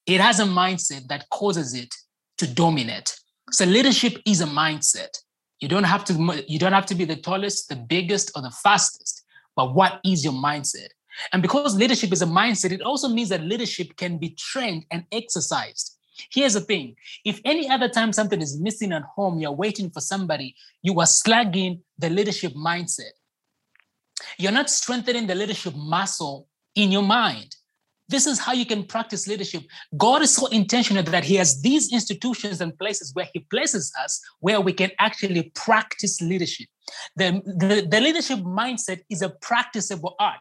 It 0.06 0.20
has 0.20 0.40
a 0.42 0.46
mindset 0.46 1.08
that 1.08 1.30
causes 1.30 1.74
it 1.74 1.94
to 2.38 2.48
dominate. 2.48 3.18
So 3.52 3.64
leadership 3.66 4.18
is 4.26 4.42
a 4.42 4.46
mindset. 4.46 5.18
You 5.62 5.70
don't 5.70 5.86
have 5.86 6.04
to 6.06 6.44
you 6.48 6.60
don't 6.60 6.74
have 6.74 6.86
to 6.88 6.96
be 6.96 7.06
the 7.06 7.16
tallest, 7.16 7.70
the 7.70 7.78
biggest, 7.78 8.32
or 8.36 8.42
the 8.42 8.52
fastest, 8.52 9.24
but 9.56 9.74
what 9.74 10.02
is 10.04 10.24
your 10.24 10.34
mindset? 10.34 10.90
And 11.32 11.42
because 11.42 11.76
leadership 11.78 12.12
is 12.12 12.22
a 12.22 12.26
mindset, 12.26 12.72
it 12.72 12.82
also 12.82 13.08
means 13.08 13.30
that 13.30 13.42
leadership 13.42 13.96
can 13.96 14.18
be 14.18 14.32
trained 14.32 14.86
and 14.92 15.06
exercised. 15.12 15.98
Here's 16.32 16.54
the 16.54 16.62
thing 16.62 16.96
if 17.26 17.40
any 17.46 17.70
other 17.70 17.90
time 17.90 18.14
something 18.14 18.42
is 18.42 18.60
missing 18.60 18.92
at 18.92 19.04
home, 19.04 19.40
you're 19.40 19.52
waiting 19.52 19.90
for 19.90 20.02
somebody, 20.02 20.56
you 20.82 21.00
are 21.00 21.06
slagging 21.06 21.82
the 21.98 22.10
leadership 22.10 22.54
mindset. 22.54 23.14
You're 24.38 24.52
not 24.52 24.70
strengthening 24.70 25.28
the 25.28 25.36
leadership 25.36 25.76
muscle 25.76 26.48
in 26.76 26.92
your 26.92 27.04
mind. 27.04 27.56
This 28.10 28.28
is 28.28 28.38
how 28.38 28.54
you 28.54 28.66
can 28.66 28.84
practice 28.84 29.28
leadership. 29.28 29.64
God 29.98 30.22
is 30.22 30.36
so 30.36 30.48
intentional 30.48 31.04
that 31.04 31.24
He 31.24 31.36
has 31.36 31.62
these 31.62 31.92
institutions 31.92 32.62
and 32.62 32.78
places 32.78 33.14
where 33.14 33.28
He 33.34 33.40
places 33.40 33.92
us 34.04 34.22
where 34.40 34.62
we 34.62 34.74
can 34.74 34.92
actually 35.00 35.52
practice 35.56 36.22
leadership. 36.22 36.68
The, 37.16 37.42
the, 37.46 37.88
the 37.90 38.02
leadership 38.02 38.40
mindset 38.40 39.02
is 39.10 39.22
a 39.22 39.30
practicable 39.30 40.16
art. 40.20 40.40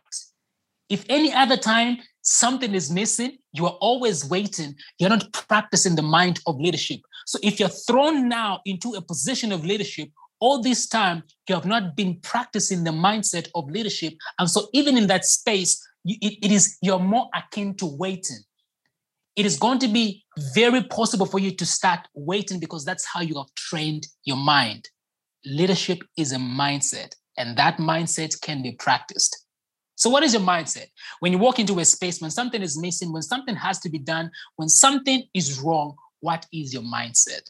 If 0.92 1.06
any 1.08 1.32
other 1.32 1.56
time 1.56 1.96
something 2.20 2.74
is 2.74 2.90
missing, 2.90 3.38
you 3.54 3.64
are 3.64 3.78
always 3.80 4.28
waiting. 4.28 4.74
You're 4.98 5.08
not 5.08 5.32
practicing 5.32 5.96
the 5.96 6.02
mind 6.02 6.40
of 6.46 6.60
leadership. 6.60 7.00
So 7.24 7.38
if 7.42 7.58
you're 7.58 7.70
thrown 7.70 8.28
now 8.28 8.60
into 8.66 8.90
a 8.90 9.00
position 9.00 9.52
of 9.52 9.64
leadership, 9.64 10.10
all 10.38 10.60
this 10.60 10.86
time 10.86 11.22
you 11.48 11.54
have 11.54 11.64
not 11.64 11.96
been 11.96 12.20
practicing 12.20 12.84
the 12.84 12.90
mindset 12.90 13.48
of 13.54 13.70
leadership. 13.70 14.12
And 14.38 14.50
so, 14.50 14.68
even 14.74 14.98
in 14.98 15.06
that 15.06 15.24
space, 15.24 15.82
you, 16.04 16.16
it, 16.20 16.34
it 16.42 16.52
is 16.52 16.76
you're 16.82 16.98
more 16.98 17.30
akin 17.34 17.74
to 17.76 17.86
waiting. 17.86 18.40
It 19.34 19.46
is 19.46 19.56
going 19.56 19.78
to 19.78 19.88
be 19.88 20.22
very 20.54 20.82
possible 20.82 21.24
for 21.24 21.38
you 21.38 21.52
to 21.52 21.64
start 21.64 22.00
waiting 22.12 22.60
because 22.60 22.84
that's 22.84 23.06
how 23.06 23.22
you 23.22 23.36
have 23.36 23.54
trained 23.56 24.06
your 24.24 24.36
mind. 24.36 24.90
Leadership 25.46 26.00
is 26.18 26.32
a 26.32 26.36
mindset, 26.36 27.14
and 27.38 27.56
that 27.56 27.78
mindset 27.78 28.38
can 28.42 28.62
be 28.62 28.72
practiced. 28.72 29.41
So, 30.02 30.10
what 30.10 30.24
is 30.24 30.32
your 30.32 30.42
mindset? 30.42 30.86
When 31.20 31.30
you 31.30 31.38
walk 31.38 31.60
into 31.60 31.78
a 31.78 31.84
space, 31.84 32.20
when 32.20 32.32
something 32.32 32.60
is 32.60 32.76
missing, 32.76 33.12
when 33.12 33.22
something 33.22 33.54
has 33.54 33.78
to 33.78 33.88
be 33.88 34.00
done, 34.00 34.32
when 34.56 34.68
something 34.68 35.22
is 35.32 35.60
wrong, 35.60 35.94
what 36.18 36.44
is 36.52 36.74
your 36.74 36.82
mindset? 36.82 37.42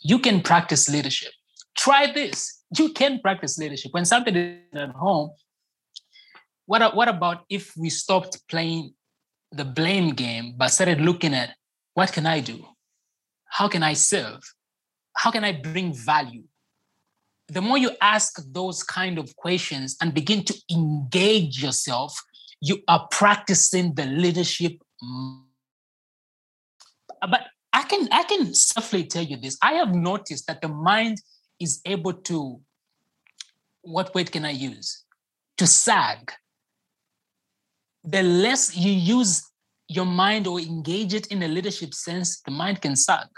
You 0.00 0.20
can 0.20 0.42
practice 0.42 0.88
leadership. 0.88 1.32
Try 1.76 2.12
this. 2.12 2.62
You 2.78 2.92
can 2.92 3.18
practice 3.18 3.58
leadership. 3.58 3.92
When 3.92 4.04
something 4.04 4.36
is 4.36 4.80
at 4.80 4.90
home, 4.90 5.32
what, 6.66 6.94
what 6.94 7.08
about 7.08 7.46
if 7.50 7.76
we 7.76 7.90
stopped 7.90 8.40
playing 8.48 8.94
the 9.50 9.64
blame 9.64 10.10
game 10.10 10.54
but 10.56 10.68
started 10.68 11.00
looking 11.00 11.34
at 11.34 11.56
what 11.94 12.12
can 12.12 12.26
I 12.26 12.38
do? 12.38 12.64
How 13.46 13.66
can 13.66 13.82
I 13.82 13.94
serve? 13.94 14.40
How 15.16 15.32
can 15.32 15.42
I 15.42 15.50
bring 15.50 15.92
value? 15.92 16.44
The 17.52 17.60
more 17.60 17.76
you 17.76 17.90
ask 18.00 18.42
those 18.50 18.82
kind 18.82 19.18
of 19.18 19.36
questions 19.36 19.94
and 20.00 20.14
begin 20.14 20.42
to 20.44 20.54
engage 20.70 21.62
yourself, 21.62 22.18
you 22.62 22.78
are 22.88 23.06
practicing 23.10 23.94
the 23.94 24.06
leadership. 24.06 24.72
But 27.20 27.42
I 27.74 27.82
can 27.82 28.08
I 28.10 28.22
can 28.22 28.54
safely 28.54 29.04
tell 29.04 29.22
you 29.22 29.36
this. 29.36 29.58
I 29.60 29.74
have 29.74 29.94
noticed 29.94 30.46
that 30.46 30.62
the 30.62 30.68
mind 30.68 31.18
is 31.60 31.82
able 31.84 32.14
to, 32.14 32.58
what 33.82 34.14
word 34.14 34.32
can 34.32 34.46
I 34.46 34.52
use? 34.52 35.04
To 35.58 35.66
sag. 35.66 36.32
The 38.02 38.22
less 38.22 38.74
you 38.74 38.92
use 38.92 39.42
your 39.88 40.06
mind 40.06 40.46
or 40.46 40.58
engage 40.58 41.12
it 41.12 41.26
in 41.26 41.42
a 41.42 41.48
leadership 41.48 41.92
sense, 41.92 42.40
the 42.40 42.50
mind 42.50 42.80
can 42.80 42.96
sag. 42.96 43.28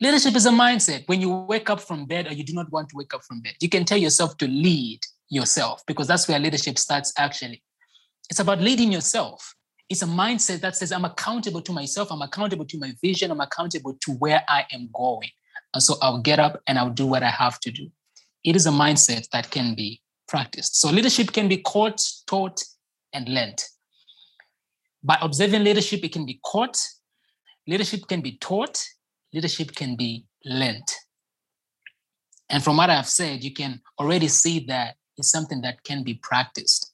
Leadership 0.00 0.34
is 0.34 0.46
a 0.46 0.50
mindset. 0.50 1.06
When 1.08 1.20
you 1.20 1.30
wake 1.30 1.70
up 1.70 1.80
from 1.80 2.06
bed 2.06 2.26
or 2.26 2.32
you 2.32 2.44
do 2.44 2.52
not 2.52 2.70
want 2.70 2.88
to 2.90 2.96
wake 2.96 3.14
up 3.14 3.22
from 3.24 3.40
bed, 3.40 3.54
you 3.60 3.68
can 3.68 3.84
tell 3.84 3.98
yourself 3.98 4.36
to 4.38 4.48
lead 4.48 5.00
yourself 5.28 5.82
because 5.86 6.06
that's 6.06 6.28
where 6.28 6.38
leadership 6.38 6.78
starts 6.78 7.12
actually. 7.16 7.62
It's 8.28 8.40
about 8.40 8.60
leading 8.60 8.90
yourself. 8.90 9.54
It's 9.88 10.02
a 10.02 10.06
mindset 10.06 10.60
that 10.60 10.76
says, 10.76 10.92
I'm 10.92 11.04
accountable 11.04 11.60
to 11.62 11.72
myself, 11.72 12.10
I'm 12.10 12.22
accountable 12.22 12.64
to 12.64 12.78
my 12.78 12.94
vision, 13.02 13.30
I'm 13.30 13.40
accountable 13.40 13.96
to 14.00 14.12
where 14.12 14.42
I 14.48 14.64
am 14.72 14.88
going. 14.92 15.28
And 15.74 15.82
so 15.82 15.96
I'll 16.00 16.20
get 16.20 16.38
up 16.38 16.60
and 16.66 16.78
I'll 16.78 16.90
do 16.90 17.06
what 17.06 17.22
I 17.22 17.30
have 17.30 17.60
to 17.60 17.70
do. 17.70 17.90
It 18.44 18.56
is 18.56 18.66
a 18.66 18.70
mindset 18.70 19.28
that 19.30 19.50
can 19.50 19.74
be 19.74 20.00
practiced. 20.26 20.80
So 20.80 20.90
leadership 20.90 21.32
can 21.32 21.48
be 21.48 21.58
caught, 21.58 22.02
taught, 22.26 22.62
and 23.12 23.28
learned. 23.28 23.62
By 25.02 25.18
observing 25.20 25.64
leadership, 25.64 26.02
it 26.02 26.12
can 26.12 26.24
be 26.24 26.40
caught, 26.44 26.78
leadership 27.66 28.08
can 28.08 28.22
be 28.22 28.38
taught, 28.38 28.82
leadership 29.34 29.74
can 29.74 29.96
be 29.96 30.24
learned. 30.44 30.88
And 32.48 32.62
from 32.62 32.76
what 32.76 32.88
I've 32.88 33.08
said, 33.08 33.42
you 33.42 33.52
can 33.52 33.80
already 33.98 34.28
see 34.28 34.60
that 34.66 34.94
it's 35.16 35.30
something 35.30 35.60
that 35.62 35.82
can 35.82 36.04
be 36.04 36.14
practiced. 36.14 36.92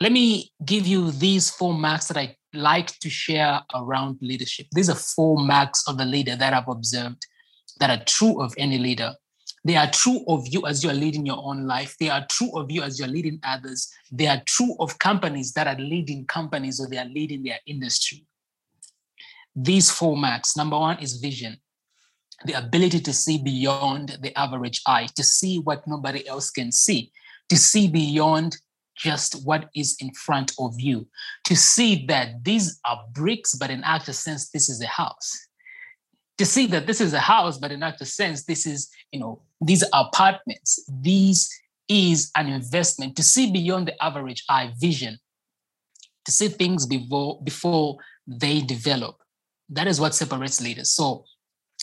Let 0.00 0.12
me 0.12 0.52
give 0.64 0.86
you 0.86 1.12
these 1.12 1.48
four 1.48 1.72
marks 1.72 2.08
that 2.08 2.16
I 2.16 2.36
like 2.52 2.98
to 2.98 3.08
share 3.08 3.60
around 3.74 4.18
leadership. 4.20 4.66
These 4.72 4.90
are 4.90 4.96
four 4.96 5.38
marks 5.38 5.86
of 5.88 5.96
the 5.96 6.04
leader 6.04 6.36
that 6.36 6.52
I've 6.52 6.68
observed 6.68 7.24
that 7.80 7.90
are 7.90 8.04
true 8.04 8.42
of 8.42 8.52
any 8.58 8.78
leader. 8.78 9.14
They 9.64 9.76
are 9.76 9.90
true 9.90 10.24
of 10.28 10.46
you 10.48 10.66
as 10.66 10.82
you 10.82 10.90
are 10.90 10.94
leading 10.94 11.24
your 11.24 11.38
own 11.42 11.66
life. 11.66 11.96
They 11.98 12.08
are 12.08 12.26
true 12.28 12.50
of 12.58 12.70
you 12.70 12.82
as 12.82 12.98
you're 12.98 13.08
leading 13.08 13.38
others. 13.42 13.90
They 14.12 14.26
are 14.26 14.42
true 14.46 14.76
of 14.80 14.98
companies 14.98 15.52
that 15.52 15.66
are 15.66 15.78
leading 15.78 16.26
companies 16.26 16.80
or 16.80 16.88
they 16.88 16.98
are 16.98 17.08
leading 17.08 17.42
their 17.42 17.58
industry. 17.66 18.26
These 19.56 19.90
four 19.90 20.16
marks 20.16 20.56
number 20.56 20.78
one 20.78 20.98
is 20.98 21.16
vision, 21.16 21.56
the 22.44 22.52
ability 22.52 23.00
to 23.00 23.12
see 23.12 23.38
beyond 23.38 24.18
the 24.20 24.38
average 24.38 24.82
eye, 24.86 25.08
to 25.16 25.24
see 25.24 25.58
what 25.58 25.86
nobody 25.86 26.28
else 26.28 26.50
can 26.50 26.70
see, 26.70 27.10
to 27.48 27.56
see 27.56 27.88
beyond 27.88 28.58
just 28.96 29.46
what 29.46 29.68
is 29.74 29.96
in 30.00 30.12
front 30.14 30.52
of 30.58 30.78
you 30.78 31.06
to 31.44 31.54
see 31.54 32.06
that 32.06 32.44
these 32.44 32.80
are 32.86 33.04
bricks, 33.12 33.54
but 33.54 33.70
in 33.70 33.84
actual 33.84 34.14
sense, 34.14 34.50
this 34.50 34.68
is 34.68 34.82
a 34.82 34.86
house. 34.86 35.48
To 36.38 36.44
see 36.44 36.66
that 36.66 36.86
this 36.86 37.00
is 37.00 37.12
a 37.12 37.20
house, 37.20 37.56
but 37.58 37.72
in 37.72 37.82
actual 37.82 38.06
sense, 38.06 38.44
this 38.44 38.66
is, 38.66 38.90
you 39.12 39.20
know, 39.20 39.42
these 39.60 39.82
are 39.82 40.06
apartments. 40.06 40.84
These 41.00 41.48
is 41.88 42.30
an 42.36 42.48
investment 42.48 43.16
to 43.16 43.22
see 43.22 43.50
beyond 43.50 43.88
the 43.88 44.02
average 44.02 44.44
eye 44.48 44.72
vision, 44.78 45.18
to 46.24 46.32
see 46.32 46.48
things 46.48 46.84
before 46.84 47.40
before 47.42 47.96
they 48.26 48.60
develop. 48.60 49.16
That 49.68 49.86
is 49.88 50.00
what 50.00 50.14
separates 50.14 50.60
leaders. 50.60 50.90
So 50.90 51.24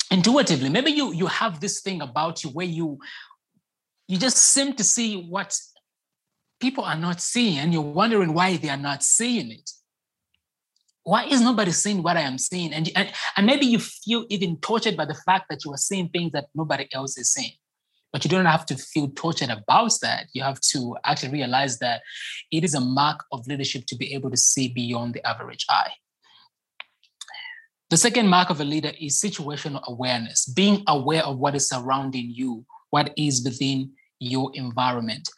intuitively, 0.10 0.70
maybe 0.70 0.92
you 0.92 1.14
you 1.14 1.28
have 1.28 1.60
this 1.60 1.82
thing 1.82 2.02
about 2.02 2.44
you 2.44 2.50
where 2.52 2.66
you 2.66 3.00
you 4.08 4.18
just 4.18 4.38
seem 4.38 4.74
to 4.74 4.84
see 4.84 5.24
what 5.24 5.58
people 6.60 6.84
are 6.84 6.98
not 6.98 7.20
seeing, 7.22 7.60
and 7.60 7.74
you're 7.74 7.82
wondering 7.82 8.34
why 8.34 8.58
they 8.58 8.70
are 8.70 8.78
not 8.78 9.04
seeing 9.04 9.52
it. 9.52 9.70
Why 11.04 11.26
is 11.26 11.42
nobody 11.42 11.72
seeing 11.72 12.02
what 12.02 12.16
I 12.16 12.22
am 12.22 12.38
seeing? 12.38 12.72
And, 12.74 12.90
and, 12.96 13.12
and 13.36 13.46
maybe 13.46 13.66
you 13.66 13.80
feel 13.80 14.26
even 14.30 14.58
tortured 14.58 14.96
by 14.96 15.04
the 15.04 15.20
fact 15.26 15.48
that 15.50 15.66
you 15.66 15.74
are 15.74 15.78
seeing 15.78 16.08
things 16.08 16.32
that 16.32 16.46
nobody 16.56 16.88
else 16.94 17.18
is 17.18 17.34
seeing. 17.34 17.52
But 18.14 18.24
you 18.24 18.30
don't 18.30 18.46
have 18.46 18.66
to 18.68 18.78
feel 18.78 19.10
tortured 19.10 19.50
about 19.50 19.92
that. 20.02 20.28
You 20.34 20.44
have 20.44 20.62
to 20.72 20.96
actually 21.04 21.34
realize 21.34 21.80
that 21.80 22.04
it 22.52 22.64
is 22.64 22.74
a 22.74 22.80
mark 22.80 23.26
of 23.34 23.46
leadership 23.48 23.86
to 23.88 23.98
be 23.98 24.14
able 24.14 24.32
to 24.32 24.38
see 24.38 24.70
beyond 24.70 25.16
the 25.16 25.28
average 25.28 25.66
eye. 25.70 25.92
The 27.90 27.98
second 27.98 28.28
mark 28.28 28.50
of 28.50 28.60
a 28.60 28.64
leader 28.64 28.92
is 29.00 29.22
situational 29.22 29.84
awareness, 29.88 30.46
being 30.46 30.84
aware 30.88 31.24
of 31.24 31.38
what 31.38 31.56
is 31.56 31.70
surrounding 31.70 32.32
you, 32.32 32.66
what 32.90 33.14
is 33.18 33.44
within 33.44 33.92
your 34.20 34.52
environment. 34.56 35.30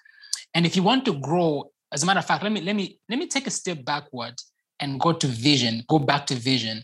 And 0.53 0.65
if 0.65 0.75
you 0.75 0.83
want 0.83 1.05
to 1.05 1.19
grow, 1.19 1.71
as 1.91 2.03
a 2.03 2.05
matter 2.05 2.19
of 2.19 2.25
fact, 2.25 2.43
let 2.43 2.51
me 2.51 2.61
let 2.61 2.75
me 2.75 2.99
let 3.09 3.19
me 3.19 3.27
take 3.27 3.47
a 3.47 3.51
step 3.51 3.83
backward 3.83 4.35
and 4.79 4.99
go 4.99 5.11
to 5.13 5.27
vision, 5.27 5.83
go 5.87 5.99
back 5.99 6.25
to 6.27 6.35
vision, 6.35 6.81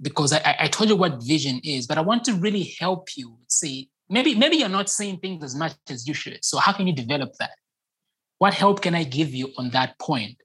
because 0.00 0.32
I, 0.32 0.56
I 0.60 0.68
told 0.68 0.90
you 0.90 0.96
what 0.96 1.22
vision 1.22 1.60
is, 1.64 1.86
but 1.86 1.98
I 1.98 2.02
want 2.02 2.24
to 2.24 2.34
really 2.34 2.74
help 2.78 3.08
you 3.16 3.38
see. 3.48 3.90
Maybe 4.08 4.34
maybe 4.34 4.56
you're 4.56 4.68
not 4.68 4.88
seeing 4.88 5.18
things 5.18 5.44
as 5.44 5.54
much 5.54 5.74
as 5.88 6.06
you 6.08 6.14
should. 6.14 6.44
So 6.44 6.58
how 6.58 6.72
can 6.72 6.86
you 6.86 6.94
develop 6.94 7.34
that? 7.38 7.52
What 8.38 8.54
help 8.54 8.80
can 8.80 8.94
I 8.94 9.04
give 9.04 9.34
you 9.34 9.52
on 9.58 9.70
that 9.70 9.98
point? 9.98 10.36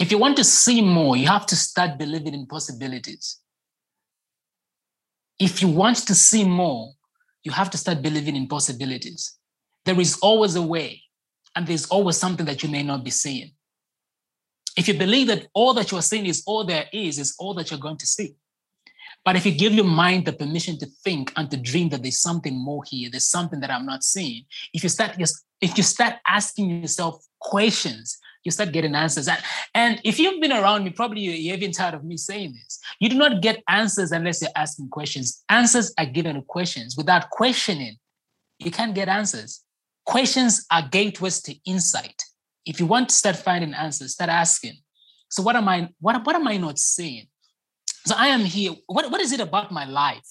If 0.00 0.10
you 0.10 0.18
want 0.18 0.36
to 0.36 0.44
see 0.44 0.82
more, 0.82 1.16
you 1.16 1.26
have 1.26 1.46
to 1.46 1.56
start 1.56 1.98
believing 1.98 2.34
in 2.34 2.46
possibilities. 2.46 3.41
If 5.42 5.60
you 5.60 5.66
want 5.66 5.96
to 6.06 6.14
see 6.14 6.44
more, 6.44 6.92
you 7.42 7.50
have 7.50 7.68
to 7.70 7.76
start 7.76 8.00
believing 8.00 8.36
in 8.36 8.46
possibilities. 8.46 9.36
There 9.84 9.98
is 10.00 10.16
always 10.22 10.54
a 10.54 10.62
way 10.62 11.02
and 11.56 11.66
there's 11.66 11.86
always 11.86 12.16
something 12.16 12.46
that 12.46 12.62
you 12.62 12.68
may 12.68 12.84
not 12.84 13.02
be 13.02 13.10
seeing. 13.10 13.50
If 14.76 14.86
you 14.86 14.94
believe 14.94 15.26
that 15.26 15.48
all 15.52 15.74
that 15.74 15.90
you 15.90 15.98
are 15.98 16.02
seeing 16.02 16.26
is 16.26 16.44
all 16.46 16.62
there 16.64 16.86
is, 16.92 17.18
is 17.18 17.34
all 17.40 17.54
that 17.54 17.72
you're 17.72 17.80
going 17.80 17.96
to 17.96 18.06
see. 18.06 18.36
But 19.24 19.34
if 19.34 19.44
you 19.44 19.50
give 19.50 19.72
your 19.72 19.84
mind 19.84 20.26
the 20.26 20.32
permission 20.32 20.78
to 20.78 20.86
think 20.86 21.32
and 21.36 21.50
to 21.50 21.56
dream 21.56 21.88
that 21.88 22.02
there's 22.02 22.20
something 22.20 22.56
more 22.56 22.84
here, 22.86 23.10
there's 23.10 23.26
something 23.26 23.58
that 23.62 23.70
I'm 23.70 23.84
not 23.84 24.04
seeing. 24.04 24.44
If 24.72 24.84
you 24.84 24.88
start 24.88 25.16
if 25.60 25.76
you 25.76 25.82
start 25.82 26.14
asking 26.24 26.70
yourself 26.70 27.26
questions, 27.40 28.16
you 28.44 28.50
start 28.50 28.72
getting 28.72 28.94
answers. 28.94 29.28
And, 29.28 29.38
and 29.74 30.00
if 30.04 30.18
you've 30.18 30.40
been 30.40 30.52
around 30.52 30.84
me, 30.84 30.90
probably 30.90 31.20
you're 31.22 31.54
even 31.54 31.72
tired 31.72 31.94
of 31.94 32.04
me 32.04 32.16
saying 32.16 32.52
this. 32.52 32.80
You 33.00 33.08
do 33.08 33.16
not 33.16 33.42
get 33.42 33.62
answers 33.68 34.12
unless 34.12 34.42
you're 34.42 34.50
asking 34.56 34.88
questions. 34.88 35.44
Answers 35.48 35.92
are 35.98 36.06
given 36.06 36.42
questions. 36.42 36.96
Without 36.96 37.30
questioning, 37.30 37.96
you 38.58 38.70
can't 38.70 38.94
get 38.94 39.08
answers. 39.08 39.62
Questions 40.04 40.66
are 40.70 40.88
gateways 40.88 41.40
to 41.42 41.54
insight. 41.64 42.22
If 42.66 42.80
you 42.80 42.86
want 42.86 43.08
to 43.08 43.14
start 43.14 43.36
finding 43.36 43.74
answers, 43.74 44.12
start 44.12 44.30
asking. 44.30 44.74
So 45.28 45.42
what 45.42 45.56
am 45.56 45.68
I, 45.68 45.88
what, 46.00 46.24
what 46.26 46.36
am 46.36 46.46
I 46.46 46.56
not 46.56 46.78
saying? 46.78 47.26
So 48.06 48.14
I 48.16 48.28
am 48.28 48.40
here. 48.40 48.72
What, 48.86 49.10
what 49.10 49.20
is 49.20 49.32
it 49.32 49.40
about 49.40 49.70
my 49.70 49.84
life? 49.84 50.28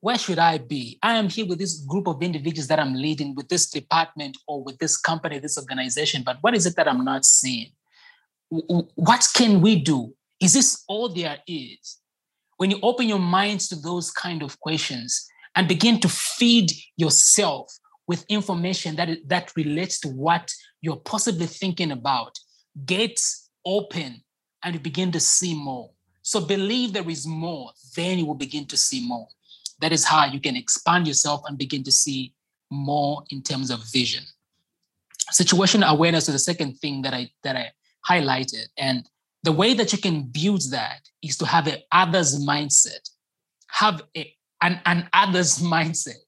Where 0.00 0.18
should 0.18 0.38
I 0.38 0.58
be? 0.58 0.98
I 1.02 1.16
am 1.16 1.28
here 1.28 1.46
with 1.46 1.58
this 1.58 1.80
group 1.80 2.06
of 2.06 2.22
individuals 2.22 2.68
that 2.68 2.78
I'm 2.78 2.94
leading 2.94 3.34
with 3.34 3.48
this 3.48 3.68
department 3.68 4.36
or 4.46 4.62
with 4.62 4.78
this 4.78 4.96
company, 4.96 5.38
this 5.38 5.58
organization. 5.58 6.22
But 6.24 6.38
what 6.40 6.54
is 6.54 6.66
it 6.66 6.76
that 6.76 6.86
I'm 6.86 7.04
not 7.04 7.24
seeing? 7.24 7.72
What 8.50 9.26
can 9.34 9.60
we 9.60 9.80
do? 9.80 10.14
Is 10.40 10.54
this 10.54 10.84
all 10.88 11.08
there 11.08 11.38
is? 11.46 11.98
When 12.58 12.70
you 12.70 12.78
open 12.82 13.08
your 13.08 13.18
minds 13.18 13.68
to 13.68 13.76
those 13.76 14.10
kind 14.10 14.42
of 14.42 14.58
questions 14.60 15.28
and 15.56 15.66
begin 15.66 15.98
to 16.00 16.08
feed 16.08 16.70
yourself 16.96 17.72
with 18.06 18.24
information 18.28 18.96
that, 18.96 19.08
that 19.26 19.52
relates 19.56 20.00
to 20.00 20.08
what 20.08 20.50
you're 20.80 20.96
possibly 20.96 21.46
thinking 21.46 21.92
about. 21.92 22.38
Gates 22.86 23.50
open 23.66 24.22
and 24.64 24.74
you 24.74 24.80
begin 24.80 25.12
to 25.12 25.20
see 25.20 25.54
more. 25.54 25.90
So 26.22 26.40
believe 26.40 26.92
there 26.92 27.08
is 27.08 27.26
more, 27.26 27.70
then 27.94 28.18
you 28.18 28.26
will 28.26 28.34
begin 28.34 28.66
to 28.66 28.76
see 28.76 29.06
more. 29.06 29.28
That 29.80 29.92
is 29.92 30.04
how 30.04 30.26
you 30.26 30.40
can 30.40 30.56
expand 30.56 31.06
yourself 31.06 31.42
and 31.46 31.56
begin 31.56 31.82
to 31.84 31.92
see 31.92 32.34
more 32.70 33.22
in 33.30 33.42
terms 33.42 33.70
of 33.70 33.80
vision. 33.92 34.24
situation 35.30 35.82
awareness 35.82 36.28
is 36.28 36.34
the 36.34 36.38
second 36.38 36.78
thing 36.78 37.02
that 37.02 37.14
I 37.14 37.30
that 37.42 37.56
I 37.56 37.72
highlighted. 38.08 38.66
And 38.76 39.08
the 39.42 39.52
way 39.52 39.74
that 39.74 39.92
you 39.92 39.98
can 39.98 40.22
build 40.22 40.62
that 40.70 41.00
is 41.22 41.36
to 41.38 41.46
have 41.46 41.66
an 41.66 41.78
others 41.92 42.44
mindset, 42.44 43.10
have 43.68 44.02
a, 44.16 44.34
an, 44.62 44.80
an 44.86 45.08
others 45.12 45.58
mindset. 45.74 46.22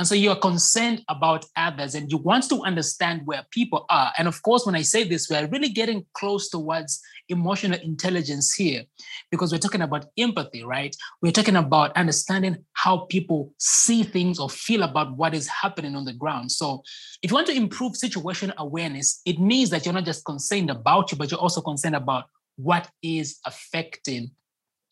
And 0.00 0.08
so 0.08 0.14
you 0.14 0.30
are 0.30 0.38
concerned 0.38 1.04
about 1.10 1.44
others 1.56 1.94
and 1.94 2.10
you 2.10 2.16
want 2.16 2.48
to 2.48 2.62
understand 2.62 3.20
where 3.26 3.44
people 3.50 3.84
are. 3.90 4.10
And 4.16 4.28
of 4.28 4.42
course, 4.42 4.64
when 4.64 4.74
I 4.74 4.80
say 4.80 5.04
this, 5.04 5.28
we're 5.28 5.46
really 5.48 5.68
getting 5.68 6.06
close 6.14 6.48
towards 6.48 7.02
emotional 7.28 7.78
intelligence 7.78 8.54
here 8.54 8.84
because 9.30 9.52
we're 9.52 9.58
talking 9.58 9.82
about 9.82 10.06
empathy, 10.16 10.64
right? 10.64 10.96
We're 11.20 11.32
talking 11.32 11.56
about 11.56 11.94
understanding 11.98 12.64
how 12.72 13.08
people 13.10 13.52
see 13.58 14.02
things 14.02 14.38
or 14.38 14.48
feel 14.48 14.84
about 14.84 15.18
what 15.18 15.34
is 15.34 15.46
happening 15.48 15.94
on 15.94 16.06
the 16.06 16.14
ground. 16.14 16.50
So 16.50 16.82
if 17.22 17.30
you 17.30 17.34
want 17.34 17.48
to 17.48 17.54
improve 17.54 17.92
situational 17.92 18.56
awareness, 18.56 19.20
it 19.26 19.38
means 19.38 19.68
that 19.68 19.84
you're 19.84 19.92
not 19.92 20.06
just 20.06 20.24
concerned 20.24 20.70
about 20.70 21.12
you, 21.12 21.18
but 21.18 21.30
you're 21.30 21.38
also 21.38 21.60
concerned 21.60 21.94
about 21.94 22.24
what 22.56 22.88
is 23.02 23.38
affecting 23.44 24.30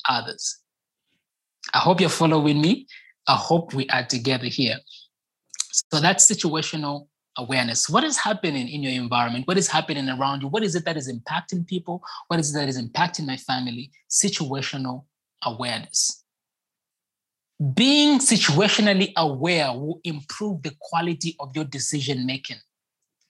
others. 0.07 0.59
I 1.73 1.79
hope 1.79 1.99
you're 1.99 2.11
following 2.11 2.61
me. 2.61 2.87
I 3.29 3.37
hope 3.37 3.75
we 3.75 3.87
are 3.91 4.05
together 4.05 4.47
here. 4.47 4.79
So 5.93 6.01
that's 6.01 6.31
situational 6.31 7.09
awareness. 7.37 7.89
What 7.89 8.03
is 8.03 8.17
happening 8.17 8.69
in 8.69 8.83
your 8.83 8.93
environment? 8.93 9.47
What 9.47 9.59
is 9.59 9.69
happening 9.69 10.09
around 10.09 10.43
you? 10.43 10.49
What 10.49 10.65
is 10.65 10.75
it 10.75 10.85
that 10.87 10.97
is 10.97 11.13
impacting 11.13 11.67
people? 11.67 12.03
What 12.29 12.41
is 12.41 12.55
it 12.55 12.59
that 12.59 12.69
is 12.69 12.81
impacting 12.83 13.27
my 13.27 13.37
family? 13.37 13.91
Situational 14.11 15.05
awareness. 15.45 16.25
Being 17.75 18.19
situationally 18.19 19.13
aware 19.17 19.73
will 19.73 20.01
improve 20.05 20.63
the 20.63 20.75
quality 20.81 21.37
of 21.39 21.55
your 21.55 21.65
decision 21.65 22.25
making 22.25 22.59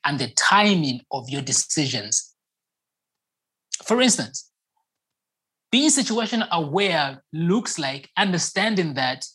and 0.04 0.18
the 0.18 0.28
timing 0.28 1.00
of 1.10 1.28
your 1.28 1.42
decisions. 1.42 2.34
For 3.84 4.00
instance, 4.00 4.50
being 5.70 5.90
situation 5.90 6.44
aware 6.50 7.22
looks 7.32 7.78
like 7.78 8.10
understanding 8.16 8.94
that 8.94 9.26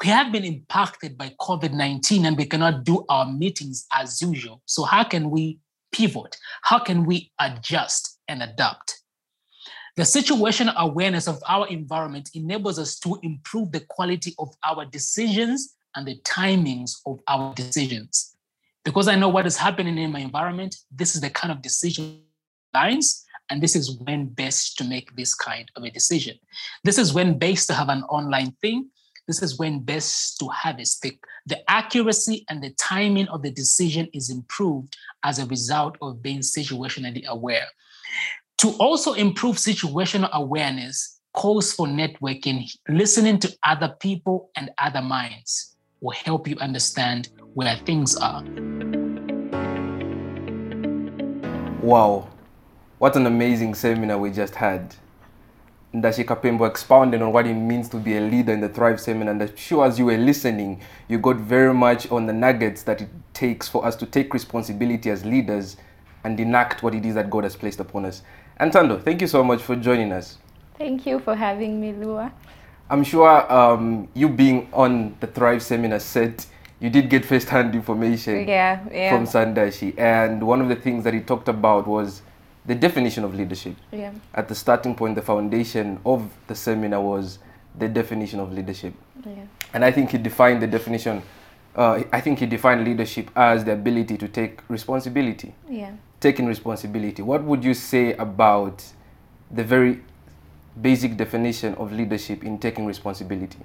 we 0.00 0.08
have 0.08 0.32
been 0.32 0.44
impacted 0.44 1.18
by 1.18 1.34
COVID 1.40 1.72
19 1.72 2.26
and 2.26 2.36
we 2.36 2.46
cannot 2.46 2.84
do 2.84 3.04
our 3.08 3.30
meetings 3.30 3.86
as 3.92 4.22
usual. 4.22 4.62
So, 4.66 4.84
how 4.84 5.04
can 5.04 5.30
we 5.30 5.58
pivot? 5.92 6.36
How 6.62 6.78
can 6.78 7.04
we 7.04 7.32
adjust 7.40 8.20
and 8.28 8.42
adapt? 8.42 9.02
The 9.96 10.04
situational 10.04 10.76
awareness 10.76 11.26
of 11.26 11.42
our 11.48 11.66
environment 11.66 12.30
enables 12.34 12.78
us 12.78 12.98
to 13.00 13.18
improve 13.22 13.72
the 13.72 13.80
quality 13.80 14.34
of 14.38 14.54
our 14.64 14.84
decisions 14.84 15.74
and 15.96 16.06
the 16.06 16.20
timings 16.20 16.92
of 17.04 17.18
our 17.26 17.52
decisions. 17.54 18.36
Because 18.84 19.08
I 19.08 19.16
know 19.16 19.28
what 19.28 19.46
is 19.46 19.56
happening 19.56 19.98
in 19.98 20.12
my 20.12 20.20
environment, 20.20 20.76
this 20.90 21.16
is 21.16 21.20
the 21.20 21.30
kind 21.30 21.50
of 21.50 21.62
decision 21.62 22.22
lines 22.72 23.24
and 23.50 23.62
this 23.62 23.74
is 23.74 23.98
when 24.02 24.26
best 24.26 24.78
to 24.78 24.84
make 24.84 25.16
this 25.16 25.34
kind 25.34 25.70
of 25.74 25.82
a 25.82 25.90
decision. 25.90 26.38
This 26.84 26.98
is 26.98 27.12
when 27.12 27.38
best 27.38 27.66
to 27.68 27.74
have 27.74 27.88
an 27.88 28.02
online 28.04 28.52
thing. 28.62 28.90
This 29.28 29.42
is 29.42 29.58
when 29.58 29.80
best 29.80 30.38
to 30.38 30.48
have 30.48 30.80
a 30.80 30.86
stick. 30.86 31.18
The 31.44 31.58
accuracy 31.70 32.46
and 32.48 32.62
the 32.62 32.70
timing 32.70 33.28
of 33.28 33.42
the 33.42 33.50
decision 33.50 34.08
is 34.14 34.30
improved 34.30 34.96
as 35.22 35.38
a 35.38 35.44
result 35.44 35.98
of 36.00 36.22
being 36.22 36.40
situationally 36.40 37.26
aware. 37.26 37.66
To 38.58 38.70
also 38.80 39.12
improve 39.12 39.56
situational 39.56 40.30
awareness 40.32 41.20
calls 41.34 41.74
for 41.74 41.86
networking, 41.86 42.72
listening 42.88 43.38
to 43.40 43.54
other 43.64 43.94
people 44.00 44.50
and 44.56 44.70
other 44.78 45.02
minds 45.02 45.76
will 46.00 46.16
help 46.24 46.48
you 46.48 46.56
understand 46.56 47.28
where 47.52 47.76
things 47.84 48.16
are. 48.16 48.42
Wow, 51.82 52.30
what 52.96 53.14
an 53.14 53.26
amazing 53.26 53.74
seminar 53.74 54.18
we 54.18 54.30
just 54.30 54.54
had. 54.54 54.94
Ndashi 55.94 56.24
Kapembwa 56.24 56.68
expounding 56.68 57.22
on 57.22 57.32
what 57.32 57.46
it 57.46 57.54
means 57.54 57.88
to 57.88 57.96
be 57.96 58.16
a 58.16 58.20
leader 58.20 58.52
in 58.52 58.60
the 58.60 58.68
Thrive 58.68 59.00
seminar. 59.00 59.32
And 59.32 59.42
I'm 59.42 59.56
sure 59.56 59.86
as 59.86 59.98
you 59.98 60.04
were 60.04 60.18
listening, 60.18 60.80
you 61.08 61.18
got 61.18 61.36
very 61.36 61.72
much 61.72 62.10
on 62.10 62.26
the 62.26 62.32
nuggets 62.32 62.82
that 62.82 63.00
it 63.00 63.08
takes 63.32 63.68
for 63.68 63.84
us 63.86 63.96
to 63.96 64.06
take 64.06 64.34
responsibility 64.34 65.08
as 65.10 65.24
leaders 65.24 65.78
and 66.24 66.38
enact 66.38 66.82
what 66.82 66.94
it 66.94 67.06
is 67.06 67.14
that 67.14 67.30
God 67.30 67.44
has 67.44 67.56
placed 67.56 67.80
upon 67.80 68.04
us. 68.04 68.22
And 68.58 68.70
Tando, 68.70 68.98
thank 68.98 69.22
you 69.22 69.26
so 69.26 69.42
much 69.42 69.62
for 69.62 69.76
joining 69.76 70.12
us. 70.12 70.36
Thank 70.76 71.06
you 71.06 71.20
for 71.20 71.34
having 71.34 71.80
me, 71.80 71.92
Lua. 71.92 72.32
I'm 72.90 73.02
sure 73.02 73.50
um, 73.52 74.08
you 74.14 74.28
being 74.28 74.68
on 74.72 75.16
the 75.20 75.26
Thrive 75.26 75.62
seminar 75.62 76.00
set, 76.00 76.46
you 76.80 76.90
did 76.90 77.08
get 77.08 77.24
first-hand 77.24 77.74
information 77.74 78.46
yeah, 78.46 78.84
yeah. 78.92 79.10
from 79.10 79.26
Sandashi. 79.26 79.98
And 79.98 80.46
one 80.46 80.60
of 80.60 80.68
the 80.68 80.76
things 80.76 81.04
that 81.04 81.14
he 81.14 81.20
talked 81.20 81.48
about 81.48 81.86
was 81.86 82.22
the 82.68 82.74
definition 82.74 83.24
of 83.24 83.34
leadership. 83.34 83.74
Yeah. 83.90 84.12
At 84.34 84.46
the 84.46 84.54
starting 84.54 84.94
point, 84.94 85.14
the 85.14 85.22
foundation 85.22 85.98
of 86.04 86.30
the 86.46 86.54
seminar 86.54 87.00
was 87.00 87.38
the 87.76 87.88
definition 87.88 88.40
of 88.40 88.52
leadership. 88.52 88.92
Yeah. 89.24 89.46
And 89.72 89.84
I 89.84 89.90
think 89.90 90.10
he 90.10 90.18
defined 90.18 90.62
the 90.62 90.66
definition, 90.66 91.22
uh, 91.74 92.02
I 92.12 92.20
think 92.20 92.38
he 92.40 92.46
defined 92.46 92.84
leadership 92.84 93.30
as 93.34 93.64
the 93.64 93.72
ability 93.72 94.18
to 94.18 94.28
take 94.28 94.60
responsibility. 94.68 95.54
Yeah. 95.68 95.92
Taking 96.20 96.46
responsibility. 96.46 97.22
What 97.22 97.42
would 97.42 97.64
you 97.64 97.72
say 97.72 98.12
about 98.12 98.84
the 99.50 99.64
very 99.64 100.02
basic 100.80 101.16
definition 101.16 101.74
of 101.76 101.90
leadership 101.90 102.44
in 102.44 102.58
taking 102.58 102.84
responsibility? 102.84 103.58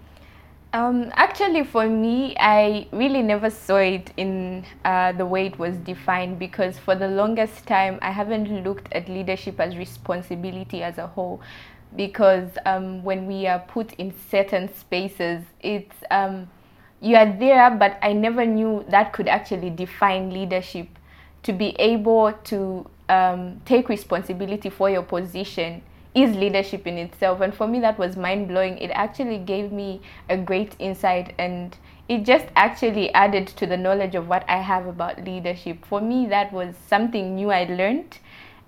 Um, 0.73 1.11
actually, 1.13 1.63
for 1.63 1.87
me, 1.87 2.35
I 2.39 2.87
really 2.91 3.21
never 3.21 3.51
saw 3.51 3.77
it 3.77 4.11
in 4.17 4.65
uh, 4.83 5.11
the 5.11 5.25
way 5.25 5.45
it 5.45 5.59
was 5.59 5.77
defined 5.77 6.39
because 6.39 6.79
for 6.79 6.95
the 6.95 7.07
longest 7.07 7.67
time, 7.67 7.99
I 8.01 8.09
haven't 8.09 8.63
looked 8.63 8.91
at 8.91 9.07
leadership 9.07 9.59
as 9.59 9.77
responsibility 9.77 10.81
as 10.81 10.97
a 10.97 11.05
whole. 11.05 11.41
Because 11.95 12.49
um, 12.65 13.03
when 13.03 13.27
we 13.27 13.45
are 13.45 13.59
put 13.59 13.93
in 13.93 14.15
certain 14.31 14.73
spaces, 14.73 15.43
it's 15.61 15.95
um, 16.09 16.49
you 17.01 17.17
are 17.17 17.31
there, 17.31 17.69
but 17.69 17.99
I 18.01 18.13
never 18.13 18.43
knew 18.43 18.83
that 18.89 19.13
could 19.13 19.27
actually 19.27 19.69
define 19.69 20.31
leadership. 20.31 20.87
To 21.43 21.53
be 21.53 21.75
able 21.77 22.31
to 22.45 22.89
um, 23.09 23.61
take 23.65 23.89
responsibility 23.89 24.69
for 24.69 24.89
your 24.89 25.03
position 25.03 25.83
is 26.15 26.35
leadership 26.35 26.85
in 26.85 26.97
itself. 26.97 27.41
And 27.41 27.53
for 27.53 27.67
me, 27.67 27.79
that 27.79 27.97
was 27.97 28.15
mind 28.15 28.47
blowing. 28.47 28.77
It 28.77 28.91
actually 28.91 29.39
gave 29.39 29.71
me 29.71 30.01
a 30.29 30.37
great 30.37 30.75
insight 30.79 31.33
and 31.37 31.75
it 32.09 32.23
just 32.23 32.45
actually 32.55 33.13
added 33.13 33.47
to 33.47 33.65
the 33.65 33.77
knowledge 33.77 34.15
of 34.15 34.27
what 34.27 34.43
I 34.49 34.57
have 34.57 34.85
about 34.87 35.23
leadership. 35.23 35.85
For 35.85 36.01
me, 36.01 36.27
that 36.27 36.51
was 36.51 36.75
something 36.87 37.35
new 37.35 37.49
I 37.49 37.63
learned. 37.63 38.19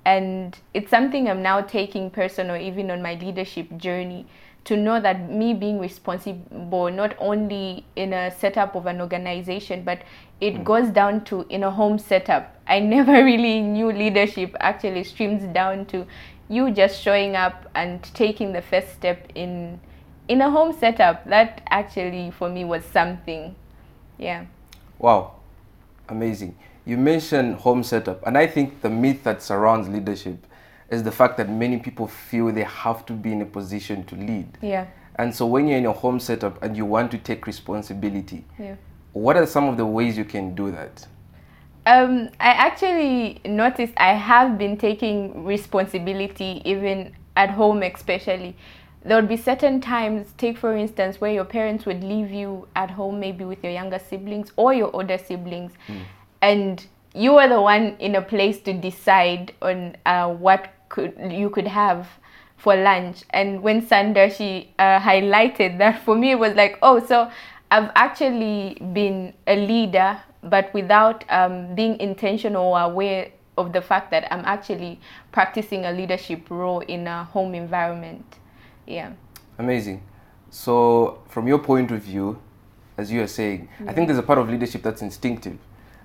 And 0.05 0.57
it's 0.73 0.89
something 0.89 1.27
I'm 1.27 1.41
now 1.41 1.61
taking 1.61 2.09
personal, 2.11 2.55
even 2.55 2.91
on 2.91 3.01
my 3.01 3.15
leadership 3.15 3.75
journey, 3.77 4.27
to 4.65 4.77
know 4.77 4.99
that 4.99 5.29
me 5.29 5.53
being 5.53 5.79
responsible, 5.79 6.91
not 6.91 7.15
only 7.19 7.85
in 7.95 8.13
a 8.13 8.31
setup 8.31 8.75
of 8.75 8.85
an 8.85 9.01
organization, 9.01 9.83
but 9.83 10.01
it 10.41 10.57
hmm. 10.57 10.63
goes 10.63 10.89
down 10.89 11.23
to 11.25 11.45
in 11.49 11.63
a 11.63 11.71
home 11.71 11.99
setup. 11.99 12.55
I 12.67 12.79
never 12.95 13.23
really 13.23 13.61
knew 13.61 13.91
leadership 13.91 14.55
actually 14.59 15.03
streams 15.03 15.43
down 15.53 15.85
to 15.87 16.05
you 16.49 16.71
just 16.71 17.01
showing 17.01 17.35
up 17.35 17.69
and 17.75 18.03
taking 18.13 18.53
the 18.53 18.61
first 18.61 18.93
step 18.93 19.27
in 19.35 19.79
in 20.27 20.41
a 20.41 20.49
home 20.49 20.73
setup 20.73 21.23
that 21.29 21.61
actually 21.69 22.31
for 22.31 22.49
me 22.49 22.65
was 22.65 22.83
something. 22.85 23.55
Yeah. 24.17 24.45
Wow. 24.97 25.33
Amazing. 26.09 26.55
You 26.85 26.97
mentioned 26.97 27.55
home 27.55 27.83
setup 27.83 28.25
and 28.27 28.37
i 28.37 28.45
think 28.45 28.81
the 28.81 28.89
myth 28.89 29.23
that 29.23 29.41
surrounds 29.41 29.89
leadership 29.89 30.37
is 30.89 31.01
the 31.01 31.11
fact 31.11 31.37
that 31.37 31.49
many 31.49 31.77
people 31.77 32.07
feel 32.07 32.51
they 32.51 32.63
have 32.63 33.05
to 33.07 33.13
be 33.13 33.31
in 33.31 33.41
a 33.41 33.45
position 33.45 34.03
to 34.05 34.15
lead. 34.15 34.47
Yeah. 34.61 34.85
And 35.15 35.33
so 35.33 35.45
when 35.45 35.67
you're 35.67 35.77
in 35.77 35.85
a 35.85 35.93
home 35.93 36.19
setup 36.19 36.61
and 36.61 36.75
you 36.75 36.85
want 36.85 37.09
to 37.11 37.17
take 37.17 37.47
responsibility 37.47 38.43
yeah. 38.59 38.75
what 39.13 39.37
are 39.37 39.45
some 39.45 39.65
of 39.65 39.77
the 39.77 39.85
ways 39.85 40.17
you 40.17 40.25
can 40.25 40.53
do 40.55 40.71
that 40.71 41.07
um, 41.85 42.29
I 42.39 42.49
actually 42.49 43.41
noticed 43.45 43.93
I 43.97 44.13
have 44.13 44.57
been 44.57 44.77
taking 44.77 45.45
responsibility 45.45 46.61
even 46.65 47.15
at 47.35 47.51
home, 47.51 47.83
especially. 47.83 48.55
There 49.03 49.15
would 49.17 49.29
be 49.29 49.37
certain 49.37 49.81
times, 49.81 50.33
take 50.37 50.57
for 50.57 50.75
instance, 50.75 51.21
where 51.21 51.31
your 51.31 51.45
parents 51.45 51.85
would 51.85 52.03
leave 52.03 52.31
you 52.31 52.67
at 52.75 52.89
home, 52.89 53.19
maybe 53.19 53.45
with 53.45 53.63
your 53.63 53.71
younger 53.71 53.99
siblings 53.99 54.51
or 54.55 54.73
your 54.73 54.89
older 54.95 55.19
siblings, 55.19 55.73
and 56.41 56.83
you 57.13 57.33
were 57.33 57.47
the 57.47 57.61
one 57.61 57.95
in 57.99 58.15
a 58.15 58.21
place 58.21 58.59
to 58.61 58.73
decide 58.73 59.53
on 59.61 59.95
uh, 60.07 60.27
what 60.33 60.69
could 60.89 61.13
you 61.31 61.51
could 61.51 61.67
have 61.67 62.07
for 62.57 62.75
lunch. 62.75 63.23
And 63.29 63.61
when 63.61 63.85
Sandashi 63.85 64.69
uh, 64.79 64.99
highlighted 64.99 65.77
that 65.77 66.03
for 66.03 66.15
me, 66.15 66.31
it 66.31 66.39
was 66.39 66.55
like, 66.55 66.79
oh, 66.81 67.05
so 67.05 67.29
I've 67.69 67.91
actually 67.95 68.77
been 68.93 69.33
a 69.45 69.55
leader 69.55 70.19
but 70.49 70.73
without 70.73 71.23
um, 71.29 71.75
being 71.75 71.99
intentional 71.99 72.73
or 72.73 72.79
aware 72.79 73.31
of 73.57 73.73
the 73.73 73.81
fact 73.81 74.11
that 74.11 74.31
I'm 74.31 74.43
actually 74.45 74.99
practicing 75.31 75.85
a 75.85 75.91
leadership 75.91 76.49
role 76.49 76.81
in 76.81 77.07
a 77.07 77.23
home 77.23 77.55
environment. 77.55 78.25
Yeah. 78.85 79.13
Amazing. 79.57 80.03
So, 80.49 81.23
from 81.29 81.47
your 81.47 81.59
point 81.59 81.91
of 81.91 82.01
view, 82.01 82.39
as 82.97 83.11
you 83.11 83.21
are 83.21 83.27
saying. 83.27 83.67
I 83.87 83.93
think 83.93 84.07
there's 84.07 84.19
a 84.19 84.23
part 84.23 84.39
of 84.39 84.49
leadership 84.49 84.83
that's 84.83 85.01
instinctive. 85.01 85.57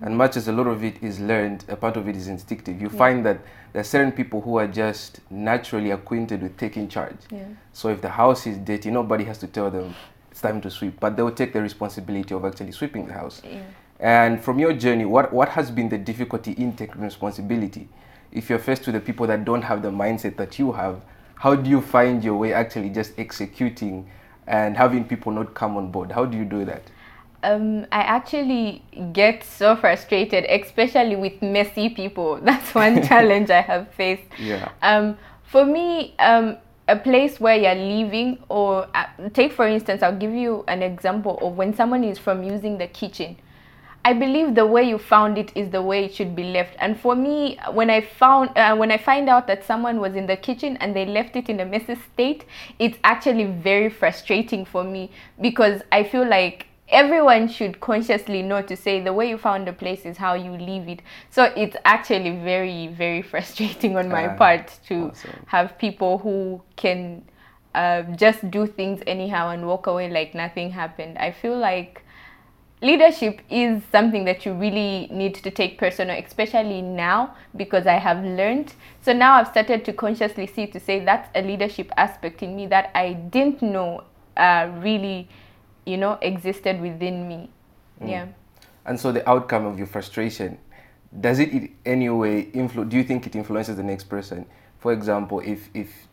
And 0.02 0.16
much 0.16 0.36
as 0.36 0.48
a 0.48 0.52
lot 0.52 0.66
of 0.66 0.82
it 0.82 1.02
is 1.02 1.20
learned, 1.20 1.64
a 1.68 1.76
part 1.76 1.96
of 1.96 2.08
it 2.08 2.16
is 2.16 2.26
instinctive. 2.26 2.80
You 2.80 2.88
find 2.88 3.24
that 3.26 3.40
there 3.72 3.80
are 3.80 3.84
certain 3.84 4.12
people 4.12 4.40
who 4.40 4.56
are 4.56 4.66
just 4.66 5.20
naturally 5.28 5.90
acquainted 5.90 6.42
with 6.42 6.56
taking 6.56 6.88
charge. 6.88 7.18
Yeah. 7.30 7.44
So 7.74 7.88
if 7.88 8.00
the 8.00 8.08
house 8.08 8.46
is 8.46 8.56
dirty, 8.56 8.90
nobody 8.90 9.24
has 9.24 9.36
to 9.38 9.46
tell 9.46 9.70
them 9.70 9.94
it's 10.30 10.40
time 10.40 10.60
to 10.62 10.70
sweep, 10.70 10.98
but 11.00 11.16
they 11.16 11.22
will 11.22 11.32
take 11.32 11.52
the 11.52 11.60
responsibility 11.60 12.34
of 12.34 12.44
actually 12.46 12.72
sweeping 12.72 13.06
the 13.06 13.12
house. 13.12 13.42
Yeah. 13.44 13.62
And 14.00 14.42
from 14.42 14.58
your 14.58 14.72
journey, 14.72 15.04
what, 15.04 15.32
what 15.32 15.50
has 15.50 15.70
been 15.70 15.90
the 15.90 15.98
difficulty 15.98 16.52
in 16.52 16.74
taking 16.74 17.02
responsibility? 17.02 17.88
If 18.32 18.48
you're 18.48 18.58
faced 18.58 18.86
with 18.86 18.94
the 18.94 19.00
people 19.00 19.26
that 19.26 19.44
don't 19.44 19.62
have 19.62 19.82
the 19.82 19.90
mindset 19.90 20.36
that 20.36 20.58
you 20.58 20.72
have, 20.72 21.02
how 21.34 21.54
do 21.54 21.68
you 21.68 21.82
find 21.82 22.24
your 22.24 22.36
way 22.36 22.52
actually 22.54 22.90
just 22.90 23.12
executing 23.18 24.10
and 24.46 24.76
having 24.76 25.04
people 25.04 25.32
not 25.32 25.54
come 25.54 25.76
on 25.76 25.90
board? 25.90 26.12
How 26.12 26.24
do 26.24 26.38
you 26.38 26.44
do 26.44 26.64
that? 26.64 26.82
Um, 27.42 27.86
I 27.92 28.00
actually 28.00 28.82
get 29.12 29.44
so 29.44 29.76
frustrated, 29.76 30.44
especially 30.44 31.16
with 31.16 31.40
messy 31.42 31.90
people. 31.90 32.36
That's 32.42 32.74
one 32.74 33.02
challenge 33.06 33.50
I 33.50 33.60
have 33.60 33.92
faced. 33.94 34.24
Yeah. 34.38 34.70
Um, 34.80 35.18
for 35.44 35.64
me, 35.66 36.14
um, 36.18 36.56
a 36.88 36.96
place 36.96 37.38
where 37.38 37.56
you're 37.56 37.74
living, 37.74 38.38
or 38.48 38.88
uh, 38.94 39.06
take 39.34 39.52
for 39.52 39.66
instance, 39.66 40.02
I'll 40.02 40.16
give 40.16 40.32
you 40.32 40.64
an 40.68 40.82
example 40.82 41.38
of 41.40 41.56
when 41.56 41.74
someone 41.74 42.04
is 42.04 42.18
from 42.18 42.42
using 42.42 42.78
the 42.78 42.86
kitchen. 42.86 43.36
I 44.10 44.12
believe 44.12 44.54
the 44.54 44.66
way 44.66 44.82
you 44.92 44.98
found 44.98 45.38
it 45.38 45.52
is 45.54 45.70
the 45.70 45.82
way 45.90 46.04
it 46.06 46.14
should 46.14 46.34
be 46.34 46.44
left. 46.56 46.74
And 46.80 46.98
for 47.04 47.14
me, 47.14 47.58
when 47.78 47.90
I 47.90 48.00
found 48.00 48.50
uh, 48.56 48.74
when 48.80 48.90
I 48.90 48.98
find 48.98 49.28
out 49.34 49.46
that 49.46 49.64
someone 49.64 50.00
was 50.00 50.14
in 50.20 50.26
the 50.26 50.36
kitchen 50.36 50.76
and 50.78 50.96
they 50.96 51.06
left 51.06 51.36
it 51.36 51.48
in 51.48 51.60
a 51.60 51.64
messy 51.64 51.96
state, 52.12 52.44
it's 52.78 52.98
actually 53.04 53.44
very 53.44 53.88
frustrating 53.88 54.64
for 54.64 54.82
me 54.84 55.10
because 55.40 55.82
I 55.92 56.02
feel 56.12 56.26
like 56.38 56.66
everyone 56.88 57.46
should 57.56 57.78
consciously 57.80 58.42
know 58.42 58.62
to 58.62 58.76
say 58.76 59.00
the 59.00 59.12
way 59.12 59.28
you 59.28 59.38
found 59.38 59.68
a 59.68 59.72
place 59.72 60.04
is 60.04 60.16
how 60.16 60.34
you 60.34 60.52
leave 60.70 60.88
it. 60.88 61.00
So 61.30 61.44
it's 61.56 61.76
actually 61.84 62.32
very 62.52 62.88
very 62.88 63.22
frustrating 63.32 63.96
on 63.96 64.08
my 64.08 64.26
Ah, 64.26 64.36
part 64.42 64.66
to 64.88 64.96
awesome. 65.10 65.46
have 65.46 65.78
people 65.78 66.18
who 66.18 66.62
can 66.76 67.22
uh, 67.74 68.02
just 68.24 68.50
do 68.50 68.66
things 68.66 69.02
anyhow 69.06 69.50
and 69.50 69.66
walk 69.66 69.86
away 69.86 70.10
like 70.10 70.34
nothing 70.34 70.70
happened. 70.72 71.18
I 71.18 71.30
feel 71.30 71.56
like 71.56 72.02
leadership 72.82 73.40
is 73.50 73.82
something 73.92 74.24
that 74.24 74.46
you 74.46 74.54
really 74.54 75.06
need 75.10 75.34
to 75.34 75.50
take 75.50 75.78
personal 75.78 76.16
especially 76.24 76.80
now 76.80 77.34
because 77.56 77.86
i 77.86 77.98
have 77.98 78.24
learned. 78.24 78.72
So 79.02 79.12
now 79.12 79.34
i've 79.34 79.48
started 79.48 79.84
to 79.84 79.92
consciously 79.92 80.46
see 80.46 80.66
to 80.68 80.80
say 80.80 81.04
that's 81.04 81.28
a 81.34 81.42
leadership 81.42 81.92
aspect 81.96 82.42
in 82.42 82.56
me 82.56 82.66
that 82.68 82.90
i 82.94 83.12
didn't 83.12 83.62
know 83.62 84.04
uh, 84.36 84.70
really 84.78 85.28
you 85.84 85.96
know 85.96 86.18
existed 86.22 86.80
within 86.80 87.28
me. 87.28 87.50
Yeah. 88.04 88.28
And 88.86 88.98
so 88.98 89.12
the 89.12 89.28
outcome 89.28 89.66
of 89.66 89.76
your 89.78 89.86
frustration, 89.86 90.58
does 91.20 91.38
it 91.38 91.50
in 91.50 91.76
any 91.84 92.08
way 92.08 92.46
influ- 92.46 92.88
do 92.88 92.96
you 92.96 93.04
think 93.04 93.26
it 93.26 93.36
influences 93.36 93.76
the 93.76 93.82
next 93.82 94.04
person? 94.04 94.46
For 94.78 94.92
example, 94.92 95.40
if 95.40 95.68
if 95.74 96.08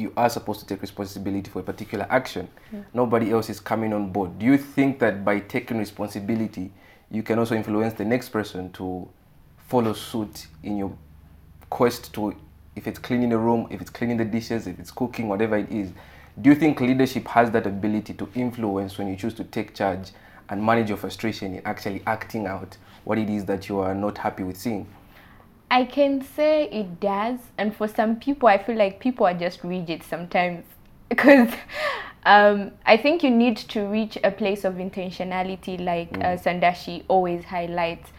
you 0.00 0.12
are 0.16 0.30
supposed 0.30 0.60
to 0.60 0.66
take 0.66 0.80
responsibility 0.80 1.50
for 1.50 1.60
a 1.60 1.62
particular 1.62 2.06
action, 2.08 2.48
nobody 2.94 3.30
else 3.30 3.50
is 3.50 3.60
coming 3.60 3.92
on 3.92 4.10
board. 4.10 4.38
Do 4.38 4.46
you 4.46 4.56
think 4.56 4.98
that 5.00 5.24
by 5.24 5.40
taking 5.40 5.78
responsibility, 5.78 6.72
you 7.10 7.22
can 7.22 7.38
also 7.38 7.54
influence 7.54 7.94
the 7.94 8.04
next 8.04 8.30
person 8.30 8.72
to 8.72 9.08
follow 9.68 9.92
suit 9.92 10.46
in 10.62 10.76
your 10.78 10.92
quest 11.68 12.12
to 12.14 12.34
if 12.76 12.86
it's 12.86 12.98
cleaning 12.98 13.28
the 13.28 13.38
room, 13.38 13.66
if 13.70 13.80
it's 13.80 13.90
cleaning 13.90 14.16
the 14.16 14.24
dishes, 14.24 14.66
if 14.66 14.78
it's 14.78 14.90
cooking, 14.90 15.28
whatever 15.28 15.58
it 15.58 15.70
is. 15.70 15.92
Do 16.40 16.50
you 16.50 16.56
think 16.56 16.80
leadership 16.80 17.26
has 17.28 17.50
that 17.50 17.66
ability 17.66 18.14
to 18.14 18.28
influence 18.34 18.96
when 18.96 19.08
you 19.08 19.16
choose 19.16 19.34
to 19.34 19.44
take 19.44 19.74
charge 19.74 20.12
and 20.48 20.64
manage 20.64 20.88
your 20.88 20.96
frustration 20.96 21.54
in 21.54 21.62
actually 21.66 22.02
acting 22.06 22.46
out 22.46 22.76
what 23.04 23.18
it 23.18 23.28
is 23.28 23.44
that 23.46 23.68
you 23.68 23.80
are 23.80 23.94
not 23.94 24.18
happy 24.18 24.44
with 24.44 24.56
seeing? 24.56 24.86
I 25.70 25.84
can 25.84 26.20
say 26.20 26.64
it 26.64 26.98
does, 26.98 27.38
and 27.56 27.74
for 27.74 27.86
some 27.86 28.16
people, 28.16 28.48
I 28.48 28.58
feel 28.58 28.76
like 28.76 28.98
people 28.98 29.24
are 29.26 29.34
just 29.34 29.62
rigid 29.62 30.02
sometimes 30.02 30.64
because 31.08 31.52
um, 32.24 32.72
I 32.84 32.96
think 32.96 33.22
you 33.22 33.30
need 33.30 33.56
to 33.56 33.82
reach 33.86 34.18
a 34.24 34.30
place 34.30 34.64
of 34.64 34.74
intentionality, 34.74 35.82
like 35.82 36.12
uh, 36.18 36.36
Sandashi 36.36 37.04
always 37.08 37.44
highlights. 37.44 38.10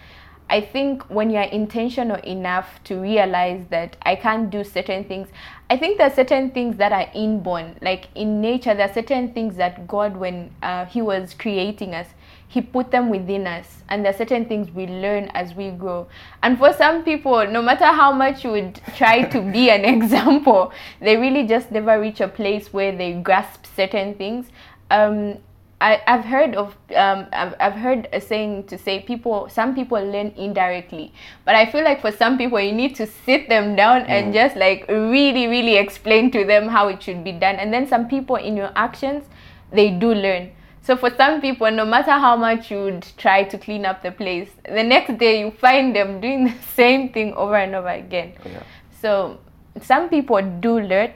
I 0.50 0.60
think 0.60 1.04
when 1.10 1.30
you're 1.30 1.44
intentional 1.44 2.18
enough 2.24 2.68
to 2.84 3.00
realize 3.00 3.66
that 3.70 3.96
I 4.02 4.18
can't 4.18 4.50
do 4.50 4.66
certain 4.66 5.06
things, 5.06 5.30
I 5.70 5.78
think 5.78 5.98
there 5.98 6.08
are 6.08 6.14
certain 6.14 6.52
things 6.52 6.76
that 6.78 6.92
are 6.92 7.10
inborn. 7.14 7.78
Like 7.82 8.10
in 8.16 8.42
nature, 8.42 8.74
there 8.74 8.90
are 8.90 8.94
certain 8.94 9.34
things 9.34 9.56
that 9.56 9.88
God, 9.88 10.18
when 10.18 10.54
uh, 10.62 10.86
He 10.86 11.02
was 11.02 11.34
creating 11.34 11.96
us, 11.96 12.08
He 12.52 12.60
put 12.60 12.92
them 12.92 13.10
within 13.10 13.48
us. 13.48 13.82
And 13.88 14.04
there 14.04 14.14
are 14.14 14.18
certain 14.18 14.44
things 14.44 14.70
we 14.72 14.86
learn 14.86 15.30
as 15.34 15.56
we 15.56 15.72
grow. 15.72 16.08
And 16.44 16.58
for 16.58 16.74
some 16.74 17.06
people, 17.06 17.48
no 17.48 17.62
matter 17.62 17.86
how 17.86 18.12
much 18.12 18.44
you 18.44 18.52
would 18.52 18.82
try 18.98 19.22
to 19.22 19.42
be 19.42 19.70
an 19.78 19.86
example, 19.86 20.74
they 21.00 21.16
really 21.16 21.48
just 21.48 21.72
never 21.72 21.98
reach 22.00 22.20
a 22.20 22.28
place 22.28 22.74
where 22.74 22.92
they 22.92 23.14
grasp 23.14 23.66
certain 23.74 24.16
things. 24.16 24.48
Um, 24.90 25.38
I, 25.80 26.02
I've 26.06 26.26
heard 26.26 26.56
of 26.56 26.76
um, 26.94 27.28
I've, 27.32 27.56
I've 27.60 27.74
heard 27.74 28.10
a 28.12 28.20
saying 28.20 28.66
to 28.66 28.78
say 28.78 29.00
people 29.00 29.50
some 29.50 29.74
people 29.74 29.98
learn 29.98 30.32
indirectly 30.38 31.12
but 31.44 31.56
I 31.56 31.66
feel 31.66 31.84
like 31.84 32.02
for 32.02 32.12
some 32.12 32.38
people 32.38 32.60
you 32.60 32.72
need 32.72 32.96
to 32.98 33.08
sit 33.08 33.50
them 33.50 33.76
down 33.76 34.02
and 34.02 34.32
just 34.32 34.56
like 34.56 34.86
really 34.88 35.48
really 35.48 35.78
explain 35.78 36.30
to 36.32 36.46
them 36.46 36.68
how 36.68 36.88
it 36.90 37.02
should 37.02 37.24
be 37.24 37.32
done 37.32 37.56
and 37.56 37.74
then 37.74 37.88
some 37.88 38.08
people 38.08 38.36
in 38.36 38.56
your 38.56 38.72
actions 38.76 39.24
they 39.72 39.90
do 39.90 40.14
learn 40.14 40.52
so 40.84 40.96
for 40.98 41.10
some 41.16 41.42
people 41.42 41.70
no 41.72 41.86
matter 41.86 42.12
how 42.12 42.36
much 42.36 42.72
you 42.72 42.82
would 42.84 43.06
try 43.18 43.44
to 43.44 43.58
clean 43.58 43.86
up 43.86 44.02
the 44.02 44.12
place 44.12 44.50
the 44.66 44.84
next 44.84 45.18
day 45.18 45.40
you 45.42 45.52
find 45.52 45.96
them 45.96 46.20
doing 46.22 46.46
the 46.52 46.54
same 46.76 47.10
thing 47.14 47.34
over 47.36 47.56
and 47.56 47.76
over 47.76 47.90
again 47.90 48.34
Yeah. 48.46 48.64
so 49.02 49.40
some 49.82 50.10
people 50.10 50.42
do 50.60 50.80
learn 50.80 51.12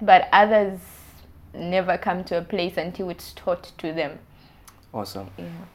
but 0.00 0.28
others 0.32 0.78
never 1.54 1.98
come 1.98 2.24
to 2.24 2.38
a 2.38 2.42
place 2.42 2.76
until 2.76 3.10
it's 3.10 3.32
taught 3.32 3.72
to 3.78 3.92
them 3.92 4.18
Awesome. 4.92 5.28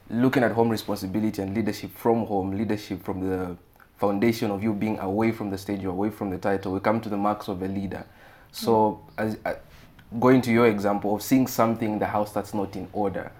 Looking 0.09 0.43
at 0.43 0.51
home 0.51 0.67
responsibility 0.69 1.41
and 1.41 1.55
leadership 1.55 1.91
from 1.95 2.25
home, 2.25 2.51
leadership 2.51 3.01
from 3.01 3.21
the 3.29 3.55
foundation 3.97 4.51
of 4.51 4.61
you 4.61 4.73
being 4.73 4.99
away 4.99 5.31
from 5.31 5.49
the 5.49 5.57
stage, 5.57 5.85
or 5.85 5.91
away 5.91 6.09
from 6.09 6.29
the 6.31 6.37
title, 6.37 6.73
we 6.73 6.81
come 6.81 6.99
to 6.99 7.07
the 7.07 7.15
marks 7.15 7.47
of 7.47 7.61
a 7.61 7.67
leader. 7.69 8.05
So, 8.51 8.99
as 9.17 9.37
uh, 9.45 9.53
going 10.19 10.41
to 10.41 10.51
your 10.51 10.67
example 10.67 11.15
of 11.15 11.21
seeing 11.21 11.47
something 11.47 11.93
in 11.93 11.99
the 11.99 12.05
house 12.05 12.31
that's 12.31 12.53
not 12.53 12.75
in 12.75 12.87
order, 12.93 13.31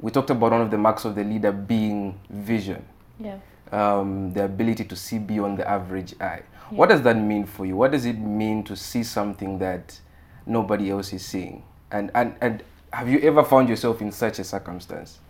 we 0.00 0.10
talked 0.10 0.30
about 0.30 0.52
one 0.52 0.60
of 0.62 0.70
the 0.70 0.78
marks 0.78 1.04
of 1.04 1.14
the 1.14 1.24
leader 1.24 1.52
being 1.52 2.18
vision, 2.30 2.84
yeah 3.20 3.38
um, 3.72 4.32
the 4.32 4.44
ability 4.44 4.84
to 4.84 4.96
see 4.96 5.18
beyond 5.18 5.58
the 5.58 5.68
average 5.68 6.14
eye. 6.20 6.42
What 6.70 6.90
does 6.90 7.02
that 7.02 7.16
mean 7.16 7.46
for 7.46 7.64
you? 7.64 7.76
What 7.76 7.92
does 7.92 8.04
it 8.04 8.18
mean 8.18 8.62
to 8.64 8.76
see 8.76 9.02
something 9.02 9.58
that 9.58 9.98
nobody 10.46 10.90
else 10.90 11.12
is 11.12 11.24
seeing? 11.24 11.62
And 11.90 12.10
and 12.14 12.34
and 12.40 12.62
have 12.92 13.08
you 13.08 13.20
ever 13.20 13.42
found 13.44 13.68
yourself 13.68 14.02
in 14.02 14.12
such 14.12 14.38
a 14.38 14.44
circumstance? 14.44 15.20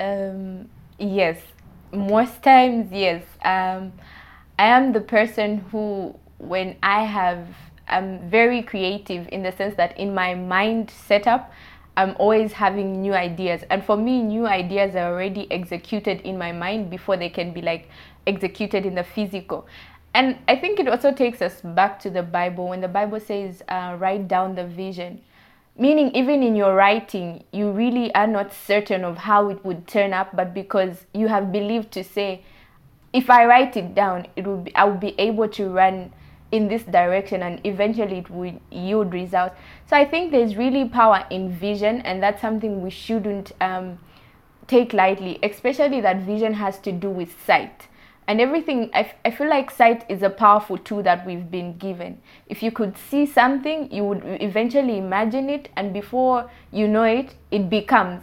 Um, 0.00 0.68
yes, 0.98 1.38
most 1.92 2.42
times, 2.42 2.90
yes. 2.92 3.22
Um, 3.44 3.92
I 4.58 4.66
am 4.68 4.92
the 4.92 5.00
person 5.00 5.58
who, 5.70 6.18
when 6.38 6.76
I 6.82 7.04
have, 7.04 7.46
I'm 7.88 8.28
very 8.28 8.62
creative 8.62 9.28
in 9.30 9.42
the 9.42 9.52
sense 9.52 9.76
that 9.76 9.98
in 9.98 10.14
my 10.14 10.34
mind 10.34 10.90
setup, 10.90 11.52
I'm 11.96 12.14
always 12.18 12.52
having 12.52 13.00
new 13.00 13.14
ideas. 13.14 13.62
And 13.70 13.84
for 13.84 13.96
me, 13.96 14.22
new 14.22 14.46
ideas 14.46 14.94
are 14.96 15.12
already 15.12 15.50
executed 15.50 16.20
in 16.22 16.36
my 16.36 16.52
mind 16.52 16.90
before 16.90 17.16
they 17.16 17.30
can 17.30 17.52
be 17.52 17.62
like 17.62 17.88
executed 18.26 18.84
in 18.84 18.94
the 18.94 19.04
physical. 19.04 19.66
And 20.14 20.38
I 20.48 20.56
think 20.56 20.80
it 20.80 20.88
also 20.88 21.12
takes 21.12 21.40
us 21.42 21.60
back 21.60 22.00
to 22.00 22.10
the 22.10 22.22
Bible 22.22 22.68
when 22.68 22.80
the 22.80 22.88
Bible 22.88 23.20
says, 23.20 23.62
uh, 23.68 23.96
write 23.98 24.28
down 24.28 24.54
the 24.54 24.66
vision 24.66 25.22
meaning 25.78 26.14
even 26.14 26.42
in 26.42 26.56
your 26.56 26.74
writing 26.74 27.44
you 27.52 27.70
really 27.70 28.14
are 28.14 28.26
not 28.26 28.52
certain 28.52 29.04
of 29.04 29.18
how 29.18 29.48
it 29.50 29.62
would 29.64 29.86
turn 29.86 30.12
up 30.12 30.34
but 30.34 30.54
because 30.54 31.04
you 31.12 31.28
have 31.28 31.52
believed 31.52 31.92
to 31.92 32.02
say 32.02 32.42
if 33.12 33.28
i 33.28 33.44
write 33.44 33.76
it 33.76 33.94
down 33.94 34.26
it 34.36 34.46
will 34.46 34.56
be 34.56 34.74
i 34.74 34.84
will 34.84 34.96
be 34.96 35.14
able 35.18 35.48
to 35.48 35.68
run 35.68 36.12
in 36.52 36.68
this 36.68 36.82
direction 36.84 37.42
and 37.42 37.60
eventually 37.64 38.18
it 38.18 38.30
will 38.30 38.60
yield 38.70 39.12
results. 39.12 39.54
So 39.88 39.96
i 39.96 40.04
think 40.04 40.30
there's 40.30 40.56
really 40.56 40.88
power 40.88 41.26
in 41.30 41.52
vision 41.52 42.00
and 42.02 42.22
that's 42.22 42.40
something 42.40 42.82
we 42.82 42.90
shouldn't 42.90 43.52
um, 43.60 43.98
take 44.66 44.92
lightly 44.92 45.38
especially 45.42 46.00
that 46.00 46.22
vision 46.22 46.54
has 46.54 46.78
to 46.80 46.92
do 46.92 47.10
with 47.10 47.34
sight. 47.44 47.88
And 48.28 48.40
everything 48.40 48.90
I, 48.92 49.00
f- 49.02 49.14
I 49.24 49.30
feel 49.30 49.48
like 49.48 49.70
sight 49.70 50.04
is 50.08 50.22
a 50.22 50.30
powerful 50.30 50.78
tool 50.78 51.02
that 51.04 51.24
we've 51.24 51.48
been 51.48 51.76
given. 51.78 52.20
If 52.48 52.60
you 52.60 52.72
could 52.72 52.96
see 52.98 53.24
something 53.24 53.92
you 53.92 54.02
would 54.04 54.22
eventually 54.24 54.98
imagine 54.98 55.48
it 55.48 55.68
and 55.76 55.92
before 55.92 56.50
you 56.72 56.88
know 56.88 57.04
it 57.04 57.34
it 57.50 57.70
becomes. 57.70 58.22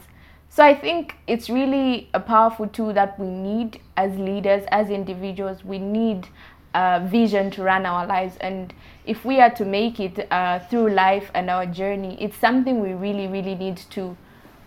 So 0.49 0.63
i 0.63 0.75
think 0.75 1.15
it's 1.25 1.49
really 1.49 2.09
a 2.13 2.19
powerful 2.19 2.67
tool 2.67 2.93
that 2.93 3.19
we 3.19 3.27
need 3.27 3.81
as 3.97 4.15
leaders 4.17 4.63
as 4.71 4.89
individuals. 4.89 5.63
We 5.63 5.79
need 5.79 6.27
uh, 6.73 6.99
vision 7.05 7.51
to 7.51 7.63
run 7.63 7.85
our 7.85 8.05
lives 8.05 8.35
and 8.41 8.73
if 9.05 9.25
we 9.25 9.39
are 9.39 9.49
to 9.49 9.65
make 9.65 9.99
it 9.99 10.27
uh, 10.31 10.59
through 10.69 10.89
life 10.89 11.29
and 11.33 11.49
our 11.49 11.65
journey 11.65 12.17
it's 12.21 12.37
something 12.37 12.79
we 12.79 12.93
really 12.93 13.27
really 13.27 13.55
need 13.55 13.77
to 13.77 14.17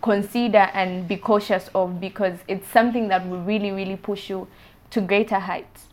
consider 0.06 0.70
and 0.72 1.08
be 1.08 1.16
cautious 1.16 1.68
of 1.74 2.00
because 2.00 2.38
it's 2.46 2.68
something 2.68 3.08
that 3.08 3.28
will 3.28 3.42
really, 3.42 3.72
really 3.72 3.96
push 3.96 4.30
you 4.30 4.46
to 4.90 5.00
greater 5.00 5.38
heights. 5.40 5.86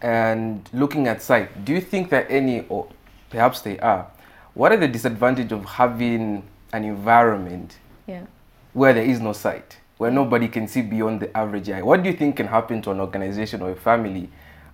And 0.00 0.68
looking 0.72 1.08
at 1.08 1.22
sight, 1.22 1.64
do 1.64 1.72
you 1.72 1.80
think 1.80 2.10
that 2.10 2.26
any, 2.30 2.64
or 2.68 2.88
perhaps 3.30 3.60
they 3.60 3.78
are, 3.80 4.06
what 4.54 4.70
are 4.70 4.76
the 4.76 4.88
disadvantages 4.88 5.52
of 5.52 5.64
having 5.64 6.44
an 6.72 6.84
environment 6.84 7.78
Yeah. 8.06 8.26
where 8.72 8.92
there 8.92 9.04
is 9.04 9.20
no 9.20 9.32
sight, 9.32 9.78
where 9.98 10.10
nobody 10.10 10.48
can 10.48 10.68
see 10.68 10.82
beyond 10.82 11.20
the 11.20 11.36
average 11.36 11.68
eye? 11.68 11.82
What 11.82 12.02
do 12.02 12.10
you 12.10 12.16
think 12.16 12.36
can 12.36 12.46
happen 12.46 12.80
to 12.82 12.90
an 12.92 13.00
organization 13.00 13.62
or 13.62 13.70
a 13.70 13.76
family, 13.76 14.28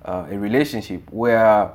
uh, 0.05 0.27
a 0.31 0.39
relationship, 0.39 1.03
where 1.11 1.71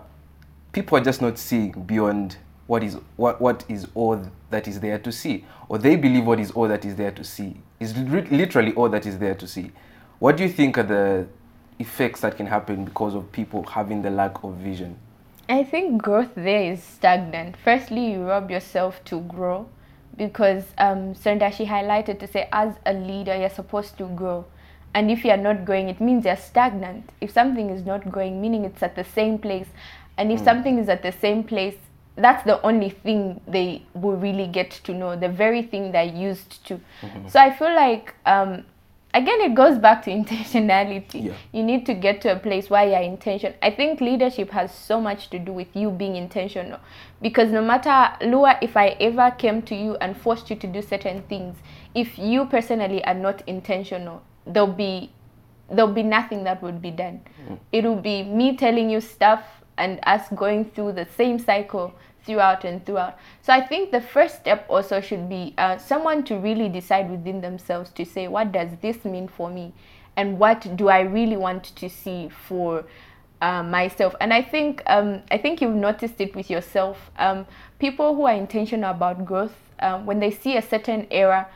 people 0.72 0.98
are 0.98 1.04
just 1.04 1.22
not 1.22 1.38
seeing 1.38 1.72
beyond 1.72 2.38
what 2.68 2.84
is 2.84 2.98
what, 3.16 3.42
what 3.42 3.66
is 3.68 3.88
all 3.94 4.22
that 4.50 4.68
is 4.68 4.80
there 4.80 5.00
to 5.00 5.12
see, 5.12 5.46
or 5.70 5.78
they 5.78 5.96
believe 5.96 6.26
what 6.26 6.40
is 6.40 6.52
all 6.52 6.68
that 6.68 6.86
is 6.86 6.96
there 6.96 7.12
to 7.12 7.24
see 7.24 7.58
is 7.84 7.96
lit- 7.98 8.32
literally 8.32 8.74
all 8.74 8.90
that 8.90 9.06
is 9.06 9.20
there 9.20 9.36
to 9.36 9.48
see? 9.48 9.72
What 10.20 10.38
do 10.38 10.44
you 10.44 10.50
think 10.50 10.78
are 10.78 10.84
the 10.84 11.28
effects 11.80 12.22
that 12.22 12.38
can 12.38 12.48
happen 12.48 12.86
because 12.86 13.14
of 13.14 13.32
people 13.32 13.64
having 13.64 14.02
the 14.02 14.10
lack 14.10 14.44
of 14.44 14.56
vision? 14.56 14.98
I 15.50 15.64
think 15.64 16.02
growth 16.02 16.34
there 16.36 16.72
is 16.72 16.82
stagnant. 16.82 17.58
Firstly, 17.64 18.14
you 18.14 18.24
rob 18.24 18.50
yourself 18.50 19.04
to 19.06 19.20
grow 19.22 19.68
because 20.16 20.64
um, 20.78 21.14
highlighted 21.16 22.20
to 22.20 22.28
say, 22.28 22.48
as 22.52 22.76
a 22.86 22.94
leader, 22.94 23.36
you're 23.38 23.50
supposed 23.50 23.98
to 23.98 24.06
grow. 24.06 24.46
And 24.94 25.10
if 25.10 25.26
you're 25.26 25.38
not 25.38 25.66
growing, 25.66 25.90
it 25.90 26.00
means 26.00 26.26
you're 26.26 26.36
stagnant. 26.36 27.12
If 27.20 27.32
something 27.32 27.70
is 27.70 27.86
not 27.86 28.12
growing, 28.12 28.42
meaning 28.42 28.64
it's 28.64 28.84
at 28.84 28.96
the 28.96 29.04
same 29.04 29.40
place. 29.40 29.68
And 30.18 30.32
if 30.32 30.40
something 30.40 30.78
is 30.78 30.90
at 30.90 31.02
the 31.02 31.12
same 31.12 31.44
place, 31.44 31.76
that's 32.16 32.44
the 32.44 32.62
only 32.62 32.90
thing 32.90 33.42
they 33.48 33.84
will 33.96 34.16
really 34.18 34.48
get 34.48 34.70
to 34.72 34.94
know, 34.94 35.16
the 35.16 35.30
very 35.30 35.64
thing 35.64 35.92
they're 35.92 36.04
used 36.04 36.66
to. 36.68 36.80
So 37.28 37.40
I 37.40 37.52
feel 37.56 37.74
like, 37.74 38.14
um, 38.28 38.66
again, 39.16 39.42
it 39.42 39.56
goes 39.56 39.80
back 39.80 40.04
to 40.04 40.12
intentionality. 40.12 41.26
Yeah. 41.26 41.34
You 41.52 41.64
need 41.64 41.88
to 41.88 41.96
get 41.96 42.22
to 42.22 42.32
a 42.32 42.36
place 42.38 42.70
where 42.70 42.88
you're 42.88 43.02
intention. 43.02 43.56
I 43.64 43.72
think 43.72 44.00
leadership 44.00 44.52
has 44.52 44.72
so 44.74 45.02
much 45.02 45.32
to 45.32 45.40
do 45.40 45.52
with 45.52 45.76
you 45.76 45.90
being 45.90 46.16
intentional. 46.16 46.80
Because 47.20 47.52
no 47.52 47.64
matter, 47.64 48.16
Lua, 48.24 48.60
if 48.62 48.78
I 48.78 48.90
ever 49.00 49.32
came 49.32 49.64
to 49.64 49.76
you 49.76 49.96
and 49.96 50.16
forced 50.16 50.52
you 50.52 50.56
to 50.58 50.68
do 50.68 50.84
certain 50.84 51.24
things, 51.24 51.58
if 51.96 52.20
you 52.20 52.46
personally 52.46 53.04
are 53.06 53.16
not 53.16 53.42
intentional, 53.48 54.22
there'll 54.46 54.68
be 54.68 55.12
there'll 55.70 55.94
be 55.94 56.04
nothing 56.04 56.44
that 56.44 56.62
would 56.62 56.82
be 56.82 56.92
done. 56.92 57.22
It 57.72 57.84
will 57.84 58.02
be 58.02 58.24
me 58.24 58.56
telling 58.58 58.90
you 58.90 59.02
stuff 59.02 59.44
and 59.78 60.00
us 60.04 60.28
going 60.36 60.66
through 60.66 60.94
the 60.94 61.08
same 61.18 61.40
cycle 61.40 61.94
throughout 62.26 62.64
and 62.64 62.86
throughout. 62.86 63.18
So 63.42 63.54
I 63.54 63.66
think 63.66 63.92
the 63.92 64.02
first 64.02 64.36
step 64.36 64.66
also 64.70 65.02
should 65.02 65.28
be 65.30 65.54
uh, 65.58 65.78
someone 65.78 66.24
to 66.26 66.38
really 66.38 66.70
decide 66.70 67.10
within 67.10 67.42
themselves 67.42 67.90
to 67.92 68.06
say, 68.06 68.28
what 68.28 68.52
does 68.52 68.70
this 68.82 69.04
mean 69.04 69.28
for 69.28 69.50
me? 69.50 69.74
And 70.16 70.40
what 70.40 70.76
do 70.76 70.90
I 70.90 71.02
really 71.02 71.38
want 71.38 71.64
to 71.76 71.90
see 71.90 72.30
for 72.30 72.86
uh, 73.42 73.64
myself? 73.64 74.16
And 74.22 74.34
I 74.34 74.42
think 74.42 74.84
um, 74.86 75.22
I 75.32 75.38
think 75.38 75.60
you've 75.60 75.76
noticed 75.76 76.22
it 76.22 76.36
with 76.36 76.50
yourself. 76.50 77.10
Um, 77.18 77.48
people 77.80 78.16
who 78.16 78.26
are 78.26 78.36
intentional 78.36 78.92
about 78.92 79.26
growth, 79.26 79.56
um, 79.80 80.06
when 80.06 80.20
they 80.20 80.30
see 80.30 80.56
a 80.56 80.62
certain 80.62 81.08
error, 81.10 81.48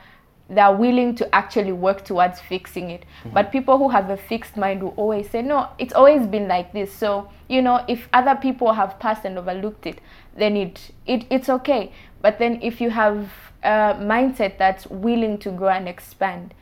they're 0.48 0.74
willing 0.74 1.14
to 1.14 1.34
actually 1.34 1.72
work 1.72 2.04
towards 2.04 2.40
fixing 2.40 2.90
it. 2.90 3.04
Mm-hmm. 3.20 3.34
But 3.34 3.52
people 3.52 3.76
who 3.76 3.88
have 3.90 4.08
a 4.10 4.16
fixed 4.16 4.56
mind 4.56 4.82
will 4.82 4.94
always 4.96 5.28
say, 5.28 5.42
no, 5.42 5.68
it's 5.78 5.92
always 5.92 6.26
been 6.26 6.48
like 6.48 6.72
this. 6.72 6.92
So, 6.92 7.28
you 7.48 7.60
know, 7.60 7.84
if 7.86 8.08
other 8.12 8.34
people 8.34 8.72
have 8.72 8.98
passed 8.98 9.24
and 9.24 9.38
overlooked 9.38 9.86
it, 9.86 10.00
then 10.36 10.56
it, 10.56 10.90
it 11.06 11.26
it's 11.30 11.48
okay. 11.48 11.92
But 12.22 12.38
then 12.38 12.60
if 12.62 12.80
you 12.80 12.90
have 12.90 13.30
a 13.62 13.94
mindset 14.00 14.56
that's 14.56 14.86
willing 14.86 15.38
to 15.38 15.50
grow 15.50 15.68
and 15.68 15.88
expand, 15.88 16.54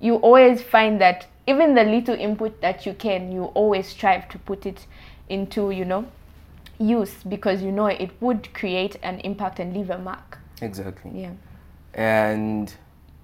you 0.00 0.16
always 0.16 0.62
find 0.62 1.00
that 1.00 1.26
even 1.46 1.74
the 1.74 1.84
little 1.84 2.14
input 2.14 2.60
that 2.60 2.84
you 2.84 2.92
can, 2.94 3.32
you 3.32 3.44
always 3.54 3.88
strive 3.88 4.28
to 4.28 4.38
put 4.38 4.66
it 4.66 4.86
into, 5.28 5.70
you 5.70 5.84
know, 5.84 6.06
use 6.78 7.14
because 7.28 7.62
you 7.62 7.72
know 7.72 7.86
it 7.86 8.10
would 8.20 8.52
create 8.54 8.96
an 9.02 9.20
impact 9.20 9.60
and 9.60 9.74
leave 9.74 9.90
a 9.90 9.98
mark. 9.98 10.38
Exactly. 10.60 11.10
Yeah. 11.14 11.32
And 11.94 12.72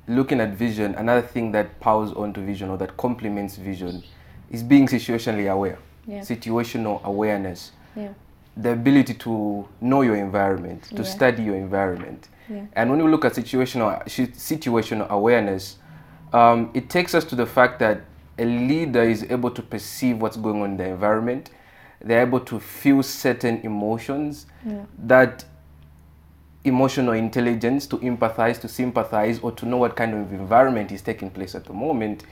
looking 0.09 0.41
at 0.41 0.51
vision, 0.51 0.95
another 0.95 1.23
thing 1.23 1.53
that 1.53 1.81
powers 1.81 2.13
onto 2.13 2.41
vision 2.45 2.71
or 2.71 2.79
that 2.79 2.97
complements 2.97 3.57
vision 3.57 4.03
is 4.51 4.63
being 4.63 4.87
situationally 4.87 5.51
aware. 5.51 5.79
Yeah. 6.07 6.21
Situational 6.21 7.03
awareness. 7.03 7.73
Yeah. 7.97 8.11
The 8.57 8.73
ability 8.73 9.15
to 9.15 9.67
know 9.81 10.03
your 10.03 10.17
environment, 10.17 10.85
to 10.85 11.03
Yeah. 11.03 11.03
study 11.03 11.43
your 11.43 11.57
environment. 11.57 12.29
And 12.77 12.91
when 12.91 13.03
we 13.05 13.11
look 13.11 13.25
at 13.25 13.33
situational 13.35 14.01
situational 14.07 15.09
awareness, 15.09 15.79
um, 16.33 16.71
it 16.75 16.89
takes 16.89 17.13
us 17.13 17.25
to 17.25 17.35
the 17.35 17.45
fact 17.47 17.81
that 17.81 18.03
a 18.39 18.45
leader 18.45 19.03
is 19.03 19.25
able 19.25 19.51
to 19.51 19.63
perceive 19.63 20.21
what's 20.23 20.37
going 20.37 20.63
on 20.63 20.71
in 20.71 20.77
the 20.77 20.85
environment. 20.85 21.51
They're 22.01 22.23
able 22.23 22.39
to 22.41 22.61
feel 22.61 23.03
certain 23.03 23.61
emotions 23.65 24.47
that 24.97 25.45
emotional 26.67 27.15
intelligence 27.15 27.87
to 27.87 27.99
empathize, 27.99 28.61
to 28.61 28.69
sympathize, 28.69 29.39
or 29.41 29.53
to 29.53 29.67
know 29.67 29.77
what 29.77 29.97
kind 29.97 30.13
of 30.15 30.33
environment 30.33 30.93
is 30.93 31.01
taking 31.03 31.31
place 31.31 31.55
at 31.55 31.65
the 31.65 31.73
moment. 31.73 32.25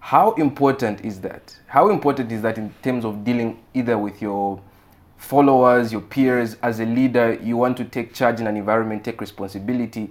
How 0.00 0.32
important 0.32 1.04
is 1.04 1.20
that? 1.22 1.56
How 1.66 1.88
important 1.90 2.30
is 2.30 2.42
that 2.42 2.58
in 2.58 2.72
terms 2.82 3.04
of 3.04 3.24
dealing 3.24 3.62
either 3.72 3.96
with 3.98 4.20
your 4.20 4.60
followers, 5.16 5.90
your 5.92 6.02
peers, 6.02 6.56
as 6.62 6.80
a 6.80 6.84
leader, 6.84 7.38
you 7.42 7.56
want 7.56 7.76
to 7.78 7.84
take 7.84 8.12
charge 8.12 8.40
in 8.40 8.46
an 8.46 8.56
environment, 8.56 9.02
take 9.04 9.20
responsibility, 9.20 10.10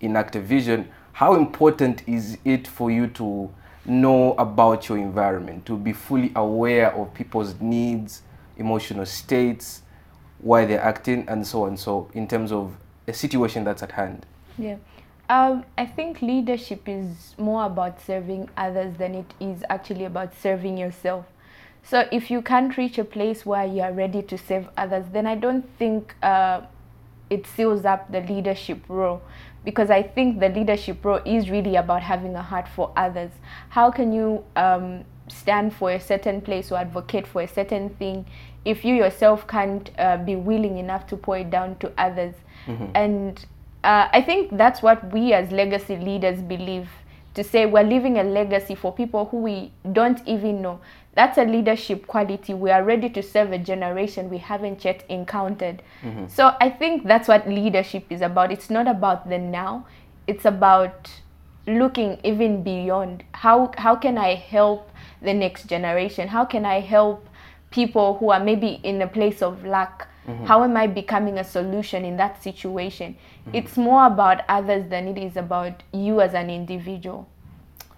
enact 0.00 0.36
a 0.36 0.40
vision. 0.40 0.88
How 1.12 1.34
important 1.34 2.02
is 2.08 2.38
it 2.44 2.66
for 2.66 2.90
you 2.90 3.06
to 3.08 3.50
know 3.84 4.32
about 4.34 4.88
your 4.88 4.98
environment, 4.98 5.66
to 5.66 5.76
be 5.76 5.92
fully 5.92 6.32
aware 6.34 6.94
of 6.94 7.12
people's 7.12 7.60
needs, 7.60 8.22
emotional 8.56 9.04
states, 9.04 9.82
why 10.38 10.64
they're 10.64 10.80
acting, 10.80 11.26
and 11.28 11.46
so 11.46 11.64
on. 11.64 11.76
So, 11.76 12.10
in 12.14 12.26
terms 12.26 12.50
of 12.50 12.74
a 13.06 13.12
situation 13.12 13.64
that's 13.64 13.82
at 13.82 13.92
hand. 13.92 14.26
Yeah. 14.58 14.76
Um, 15.28 15.64
I 15.78 15.86
think 15.86 16.20
leadership 16.20 16.82
is 16.86 17.34
more 17.38 17.64
about 17.64 18.00
serving 18.00 18.50
others 18.56 18.96
than 18.98 19.14
it 19.14 19.32
is 19.40 19.64
actually 19.70 20.04
about 20.04 20.34
serving 20.34 20.76
yourself. 20.76 21.24
So 21.82 22.08
if 22.12 22.30
you 22.30 22.42
can't 22.42 22.76
reach 22.76 22.98
a 22.98 23.04
place 23.04 23.44
where 23.44 23.66
you 23.66 23.82
are 23.82 23.92
ready 23.92 24.22
to 24.22 24.38
serve 24.38 24.68
others, 24.76 25.06
then 25.12 25.26
I 25.26 25.34
don't 25.34 25.68
think 25.78 26.14
uh, 26.22 26.62
it 27.30 27.46
seals 27.46 27.84
up 27.84 28.10
the 28.10 28.20
leadership 28.20 28.80
role. 28.88 29.22
Because 29.64 29.90
I 29.90 30.02
think 30.02 30.40
the 30.40 30.50
leadership 30.50 31.02
role 31.04 31.20
is 31.24 31.48
really 31.50 31.76
about 31.76 32.02
having 32.02 32.34
a 32.34 32.42
heart 32.42 32.68
for 32.68 32.92
others. 32.96 33.30
How 33.70 33.90
can 33.90 34.12
you 34.12 34.44
um, 34.56 35.04
stand 35.28 35.74
for 35.74 35.90
a 35.90 36.00
certain 36.00 36.42
place 36.42 36.70
or 36.70 36.78
advocate 36.78 37.26
for 37.26 37.40
a 37.42 37.48
certain 37.48 37.88
thing 37.90 38.26
if 38.66 38.84
you 38.84 38.94
yourself 38.94 39.46
can't 39.46 39.90
uh, 39.98 40.18
be 40.18 40.36
willing 40.36 40.76
enough 40.76 41.06
to 41.08 41.16
pour 41.16 41.38
it 41.38 41.50
down 41.50 41.76
to 41.76 41.90
others? 41.96 42.34
And 42.94 43.44
uh, 43.82 44.08
I 44.12 44.22
think 44.22 44.56
that's 44.56 44.82
what 44.82 45.12
we 45.12 45.32
as 45.32 45.50
legacy 45.52 45.96
leaders 45.96 46.40
believe 46.40 46.88
to 47.34 47.42
say 47.44 47.66
we're 47.66 47.82
leaving 47.82 48.18
a 48.18 48.22
legacy 48.22 48.74
for 48.74 48.92
people 48.92 49.26
who 49.26 49.38
we 49.38 49.72
don't 49.92 50.20
even 50.26 50.62
know. 50.62 50.80
That's 51.14 51.36
a 51.36 51.44
leadership 51.44 52.06
quality. 52.06 52.54
We 52.54 52.70
are 52.70 52.82
ready 52.82 53.08
to 53.10 53.22
serve 53.22 53.52
a 53.52 53.58
generation 53.58 54.30
we 54.30 54.38
haven't 54.38 54.84
yet 54.84 55.04
encountered. 55.08 55.82
So 56.28 56.54
I 56.60 56.70
think 56.70 57.06
that's 57.06 57.28
what 57.28 57.48
leadership 57.48 58.04
is 58.10 58.20
about. 58.20 58.52
It's 58.52 58.70
not 58.70 58.86
about 58.88 59.28
the 59.28 59.38
now, 59.38 59.86
it's 60.26 60.44
about 60.44 61.10
looking 61.66 62.18
even 62.24 62.62
beyond. 62.62 63.24
How, 63.32 63.72
how 63.78 63.96
can 63.96 64.16
I 64.18 64.34
help 64.34 64.90
the 65.22 65.34
next 65.34 65.66
generation? 65.66 66.28
How 66.28 66.44
can 66.44 66.64
I 66.64 66.80
help 66.80 67.28
people 67.70 68.16
who 68.18 68.30
are 68.30 68.40
maybe 68.40 68.80
in 68.82 69.02
a 69.02 69.06
place 69.06 69.42
of 69.42 69.64
lack? 69.64 70.08
How 70.44 70.64
am 70.64 70.76
I 70.76 70.86
becoming 70.86 71.38
a 71.38 71.44
solution 71.44 72.04
in 72.04 72.16
that 72.16 72.42
situation? 72.42 73.16
It's 73.52 73.76
more 73.76 74.06
about 74.06 74.42
others 74.48 74.88
than 74.88 75.08
it 75.08 75.18
is 75.18 75.36
about 75.36 75.82
you 75.92 76.20
as 76.20 76.34
an 76.34 76.48
individual. 76.50 77.28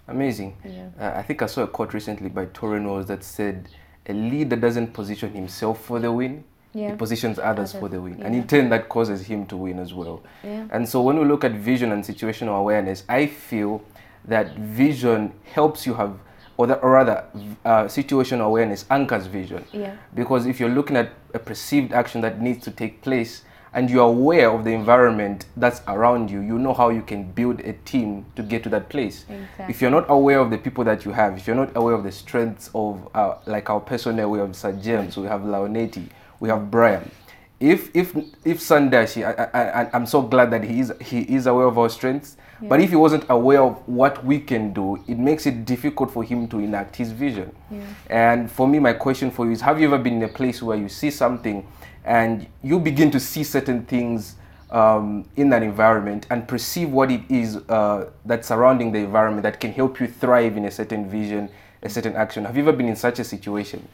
Amazing. 0.08 0.56
Yeah. 0.64 0.88
Uh, 1.00 1.18
I 1.18 1.22
think 1.22 1.42
I 1.42 1.46
saw 1.46 1.62
a 1.62 1.66
quote 1.66 1.92
recently 1.94 2.28
by 2.28 2.46
Torren 2.46 2.84
Rose 2.84 3.06
that 3.06 3.24
said, 3.24 3.68
"A 4.08 4.12
leader 4.12 4.56
doesn't 4.56 4.92
position 4.92 5.32
himself 5.32 5.80
for 5.80 5.98
the 5.98 6.12
win; 6.12 6.44
Yeah. 6.74 6.90
he 6.90 6.96
positions 6.96 7.38
others, 7.38 7.72
for 7.72 7.88
the 7.88 8.00
win, 8.00 8.22
and 8.22 8.34
in 8.34 8.46
turn, 8.46 8.68
that 8.68 8.88
causes 8.88 9.26
him 9.26 9.46
to 9.46 9.56
win 9.56 9.78
as 9.78 9.92
well." 9.94 10.22
Yeah. 10.44 10.66
And 10.70 10.88
so, 10.88 11.02
when 11.02 11.18
we 11.18 11.24
look 11.24 11.42
at 11.44 11.52
vision 11.52 11.90
and 11.92 12.04
situational 12.04 12.56
awareness, 12.58 13.02
I 13.08 13.26
feel 13.26 13.82
that 14.26 14.54
vision 14.56 15.32
helps 15.52 15.86
you 15.86 15.94
have, 15.94 16.18
or, 16.56 16.66
that, 16.66 16.82
or 16.82 16.92
rather, 16.92 17.24
uh, 17.64 17.84
situational 17.84 18.46
awareness 18.46 18.84
anchors 18.90 19.26
vision. 19.26 19.64
Yeah. 19.72 19.96
Because 20.14 20.46
if 20.46 20.58
you're 20.60 20.70
looking 20.70 20.96
at 20.96 21.10
a 21.34 21.38
perceived 21.38 21.92
action 21.92 22.20
that 22.22 22.40
needs 22.40 22.64
to 22.64 22.70
take 22.70 23.02
place 23.02 23.42
and 23.74 23.90
you're 23.90 24.08
aware 24.08 24.50
of 24.50 24.64
the 24.64 24.70
environment 24.72 25.44
that's 25.56 25.82
around 25.86 26.30
you, 26.30 26.40
you 26.40 26.58
know 26.58 26.72
how 26.72 26.88
you 26.88 27.02
can 27.02 27.30
build 27.32 27.60
a 27.60 27.74
team 27.84 28.24
to 28.34 28.42
get 28.42 28.62
to 28.62 28.70
that 28.70 28.88
place. 28.88 29.26
Exactly. 29.28 29.66
If 29.68 29.82
you're 29.82 29.90
not 29.90 30.06
aware 30.08 30.38
of 30.38 30.50
the 30.50 30.56
people 30.56 30.82
that 30.84 31.04
you 31.04 31.12
have, 31.12 31.36
if 31.36 31.46
you're 31.46 31.56
not 31.56 31.76
aware 31.76 31.94
of 31.94 32.02
the 32.02 32.12
strengths 32.12 32.70
of, 32.74 33.06
uh, 33.14 33.34
like 33.46 33.68
our 33.68 33.80
personnel, 33.80 34.30
we 34.30 34.38
have 34.38 34.56
Sir 34.56 34.72
James, 34.72 35.18
we 35.18 35.26
have 35.26 35.42
Laonetti, 35.42 36.08
we 36.40 36.48
have 36.48 36.70
Brian. 36.70 37.10
If 37.58 37.94
if 37.94 38.14
if 38.44 38.58
Sandashi, 38.58 39.24
I, 39.24 39.48
I, 39.58 39.82
I, 39.82 39.90
I'm 39.94 40.06
so 40.06 40.20
glad 40.20 40.50
that 40.50 40.64
he 40.64 40.80
is 40.80 40.92
he 41.00 41.20
is 41.22 41.46
aware 41.46 41.66
of 41.66 41.78
our 41.78 41.88
strengths. 41.88 42.36
But 42.62 42.80
if 42.80 42.88
he 42.88 42.96
wasn't 42.96 43.24
aware 43.28 43.60
of 43.60 43.86
what 43.86 44.24
we 44.24 44.40
can 44.40 44.72
do, 44.72 44.96
it 45.06 45.18
makes 45.18 45.44
it 45.44 45.66
difficult 45.66 46.10
for 46.10 46.24
him 46.24 46.48
to 46.48 46.58
enact 46.58 46.96
his 46.96 47.12
vision. 47.12 47.54
And 48.08 48.50
for 48.50 48.66
me, 48.66 48.78
my 48.78 48.94
question 48.94 49.30
for 49.30 49.44
you 49.44 49.52
is: 49.52 49.60
Have 49.60 49.80
you 49.80 49.86
ever 49.86 49.98
been 49.98 50.14
in 50.14 50.22
a 50.22 50.28
place 50.28 50.62
where 50.62 50.76
you 50.76 50.88
see 50.88 51.10
something, 51.10 51.66
and 52.04 52.46
you 52.62 52.78
begin 52.78 53.10
to 53.10 53.20
see 53.20 53.44
certain 53.44 53.84
things 53.84 54.36
um, 54.70 55.28
in 55.36 55.50
that 55.50 55.62
environment 55.62 56.26
and 56.30 56.48
perceive 56.48 56.90
what 56.90 57.10
it 57.10 57.22
is 57.28 57.56
uh, 57.68 58.10
that's 58.24 58.48
surrounding 58.48 58.92
the 58.92 58.98
environment 59.00 59.42
that 59.42 59.60
can 59.60 59.72
help 59.72 60.00
you 60.00 60.06
thrive 60.06 60.56
in 60.56 60.64
a 60.64 60.70
certain 60.70 61.08
vision, 61.08 61.50
a 61.82 61.88
certain 61.88 62.16
action? 62.16 62.44
Have 62.44 62.56
you 62.56 62.62
ever 62.62 62.72
been 62.72 62.88
in 62.88 62.96
such 62.96 63.18
a 63.18 63.24
situation? 63.24 63.86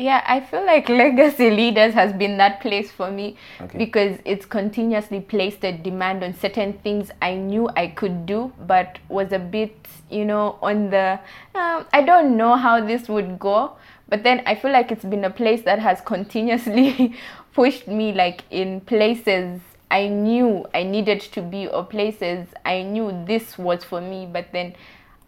Yeah, 0.00 0.24
I 0.26 0.40
feel 0.40 0.64
like 0.64 0.88
Legacy 1.02 1.50
Leaders 1.50 1.92
has 1.92 2.14
been 2.14 2.38
that 2.38 2.60
place 2.62 2.90
for 2.90 3.10
me 3.10 3.36
Okay. 3.60 3.76
because 3.76 4.18
it's 4.24 4.46
continuously 4.46 5.20
placed 5.20 5.62
a 5.62 5.72
demand 5.72 6.24
on 6.24 6.32
certain 6.32 6.72
things 6.82 7.10
I 7.20 7.34
knew 7.34 7.68
I 7.76 7.88
could 7.88 8.24
do, 8.24 8.50
but 8.66 8.98
was 9.10 9.32
a 9.32 9.38
bit, 9.38 9.76
you 10.10 10.24
know, 10.24 10.58
on 10.62 10.88
the, 10.88 11.20
um, 11.54 11.84
I 11.92 12.02
don't 12.02 12.38
know 12.38 12.56
how 12.56 12.84
this 12.84 13.08
would 13.10 13.38
go. 13.38 13.72
But 14.08 14.22
then 14.24 14.42
I 14.46 14.54
feel 14.54 14.72
like 14.72 14.90
it's 14.90 15.04
been 15.04 15.24
a 15.24 15.30
place 15.30 15.62
that 15.62 15.78
has 15.78 16.00
continuously 16.14 17.14
pushed 17.52 17.86
me, 17.86 18.12
like 18.14 18.44
in 18.50 18.80
places 18.80 19.60
I 19.90 20.08
knew 20.08 20.64
I 20.72 20.82
needed 20.82 21.20
to 21.32 21.42
be, 21.42 21.66
or 21.66 21.84
places 21.84 22.48
I 22.64 22.82
knew 22.82 23.12
this 23.26 23.58
was 23.58 23.84
for 23.84 24.00
me, 24.00 24.26
but 24.32 24.46
then 24.52 24.74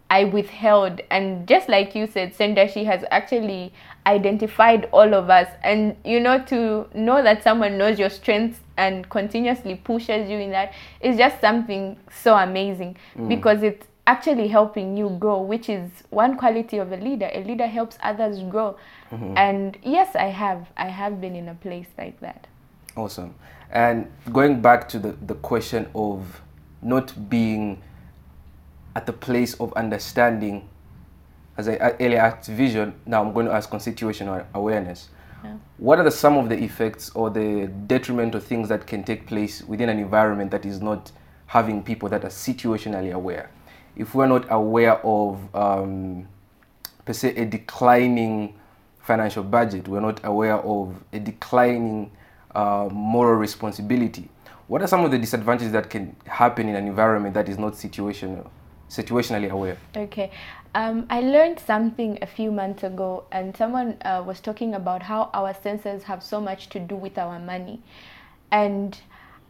I 0.09 0.25
withheld. 0.25 1.01
And 1.11 1.47
just 1.49 1.69
like 1.69 1.95
you 1.95 2.07
said, 2.07 2.35
Sandashi 2.37 2.85
has 2.85 3.05
actually 3.11 3.73
identified 4.07 4.89
all 4.93 5.15
of 5.15 5.31
us. 5.31 5.49
And, 5.63 5.97
you 6.05 6.21
know, 6.21 6.43
to 6.45 6.89
know 6.95 7.23
that 7.23 7.43
someone 7.43 7.79
knows 7.79 7.99
your 7.99 8.11
strengths 8.11 8.61
and 8.77 9.09
continuously 9.11 9.77
pushes 9.77 10.29
you 10.29 10.39
in 10.39 10.51
that 10.51 10.73
is 11.01 11.17
just 11.17 11.41
something 11.41 11.97
so 12.11 12.35
amazing 12.35 12.97
mm. 13.17 13.29
because 13.29 13.63
it's 13.63 13.87
actually 14.07 14.49
helping 14.49 14.97
you 14.97 15.11
grow, 15.21 15.41
which 15.41 15.69
is 15.69 15.91
one 16.11 16.37
quality 16.37 16.79
of 16.79 16.91
a 16.93 16.97
leader. 16.97 17.31
A 17.33 17.45
leader 17.45 17.67
helps 17.67 17.97
others 18.03 18.43
grow. 18.43 18.77
Mm-hmm. 19.11 19.37
And 19.37 19.79
yes, 19.83 20.17
I 20.17 20.27
have. 20.27 20.69
I 20.77 20.89
have 20.89 21.21
been 21.21 21.37
in 21.37 21.49
a 21.49 21.55
place 21.55 21.87
like 21.97 22.19
that. 22.21 22.47
Awesome. 22.97 23.35
And 23.71 24.11
going 24.33 24.61
back 24.61 24.89
to 24.91 24.99
the, 24.99 25.13
the 25.13 25.35
question 25.37 25.89
of 25.95 26.43
not 26.83 27.31
being 27.31 27.83
at 28.95 29.07
the 29.07 29.13
place 29.13 29.55
of 29.55 29.73
understanding, 29.75 30.69
as 31.69 31.81
I 31.81 31.97
earlier 32.01 32.21
asked 32.21 32.49
vision, 32.49 32.95
now 33.07 33.23
I'm 33.25 33.33
going 33.33 33.47
to 33.47 33.53
ask 33.53 33.73
on 33.73 33.81
situational 33.81 34.45
awareness. 34.55 35.09
What 35.77 35.99
are 35.99 36.05
the, 36.05 36.11
some 36.11 36.37
of 36.37 36.49
the 36.49 36.63
effects 36.63 37.11
or 37.11 37.29
the 37.29 37.67
detrimental 37.87 38.41
things 38.41 38.69
that 38.69 38.87
can 38.87 39.03
take 39.03 39.27
place 39.27 39.63
within 39.63 39.89
an 39.89 39.99
environment 39.99 40.53
that 40.53 40.65
is 40.65 40.81
not 40.81 41.11
having 41.47 41.83
people 41.83 42.09
that 42.11 42.25
are 42.25 42.29
situationally 42.29 43.13
aware? 43.13 43.51
If 43.97 44.15
we're 44.15 44.29
not 44.29 44.47
aware 44.51 45.05
of, 45.05 45.55
um, 45.55 46.29
per 47.05 47.13
se, 47.13 47.35
a 47.35 47.45
declining 47.45 48.55
financial 49.01 49.43
budget, 49.43 49.89
we're 49.89 50.01
not 50.01 50.25
aware 50.25 50.59
of 50.59 50.95
a 51.13 51.19
declining 51.19 52.13
uh, 52.55 52.89
moral 52.93 53.35
responsibility. 53.35 54.29
What 54.69 54.81
are 54.81 54.87
some 54.87 55.05
of 55.05 55.11
the 55.11 55.19
disadvantages 55.19 55.73
that 55.73 55.91
can 55.91 56.15
happen 56.27 56.69
in 56.69 56.77
an 56.77 56.87
environment 56.87 57.35
that 57.35 57.49
is 57.49 57.59
not 57.59 57.73
situational, 57.73 58.49
situationally 58.89 59.51
aware? 59.51 59.77
Okay. 59.97 60.31
Um, 60.75 61.07
I 61.11 61.21
learned 61.21 61.61
something 61.61 62.19
a 62.23 62.27
few 62.27 62.51
months 62.51 62.83
ago, 62.83 63.25
and 63.31 63.55
someone 63.55 63.99
uh, 64.05 64.23
was 64.27 64.41
talking 64.41 64.75
about 64.75 65.03
how 65.03 65.29
our 65.35 65.53
senses 65.53 66.05
have 66.05 66.23
so 66.23 66.41
much 66.41 66.71
to 66.71 66.81
do 66.81 66.97
with 66.97 67.19
our 67.19 67.39
money. 67.39 67.83
And 68.51 68.99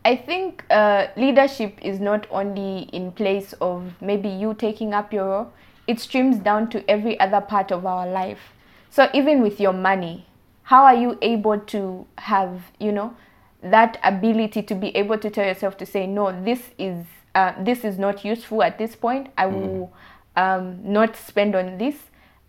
I 0.04 0.16
think 0.16 0.64
uh, 0.68 1.08
leadership 1.16 1.78
is 1.80 2.00
not 2.00 2.26
only 2.30 2.88
in 2.92 3.12
place 3.12 3.54
of 3.60 3.92
maybe 4.00 4.28
you 4.28 4.54
taking 4.54 4.94
up 4.94 5.12
your 5.12 5.26
role, 5.26 5.52
it 5.86 6.00
streams 6.00 6.38
down 6.38 6.70
to 6.70 6.90
every 6.90 7.18
other 7.20 7.40
part 7.40 7.70
of 7.70 7.86
our 7.86 8.06
life. 8.06 8.52
So 8.90 9.08
even 9.14 9.42
with 9.42 9.60
your 9.60 9.72
money, 9.72 10.26
how 10.64 10.84
are 10.84 10.94
you 10.94 11.18
able 11.22 11.58
to 11.58 12.06
have, 12.18 12.62
you 12.80 12.90
know, 12.90 13.16
that 13.62 13.98
ability 14.02 14.62
to 14.62 14.74
be 14.74 14.88
able 14.96 15.18
to 15.18 15.30
tell 15.30 15.46
yourself 15.46 15.76
to 15.78 15.86
say, 15.86 16.06
no, 16.06 16.32
this 16.44 16.70
is 16.78 17.06
uh, 17.34 17.52
this 17.62 17.84
is 17.84 17.98
not 17.98 18.24
useful 18.24 18.62
at 18.62 18.76
this 18.76 18.94
point. 18.94 19.28
I 19.38 19.46
will 19.46 19.92
um, 20.36 20.78
not 20.82 21.16
spend 21.16 21.54
on 21.54 21.78
this, 21.78 21.96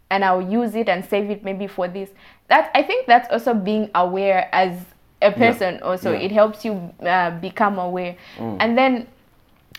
and 0.10 0.24
I'll 0.24 0.42
use 0.42 0.76
it 0.76 0.90
and 0.90 1.04
save 1.06 1.30
it 1.30 1.44
maybe 1.44 1.68
for 1.68 1.88
this. 1.88 2.10
That 2.50 2.72
I 2.76 2.84
think 2.84 3.08
that's 3.08 3.30
also 3.32 3.54
being 3.54 3.90
aware 3.96 4.50
as 4.54 4.78
a 5.22 5.32
person. 5.32 5.82
Also, 5.84 6.12
Yeah. 6.12 6.20
it 6.20 6.32
helps 6.32 6.66
you 6.66 6.94
uh, 7.02 7.32
become 7.40 7.80
aware, 7.80 8.16
and 8.60 8.78
then 8.78 9.08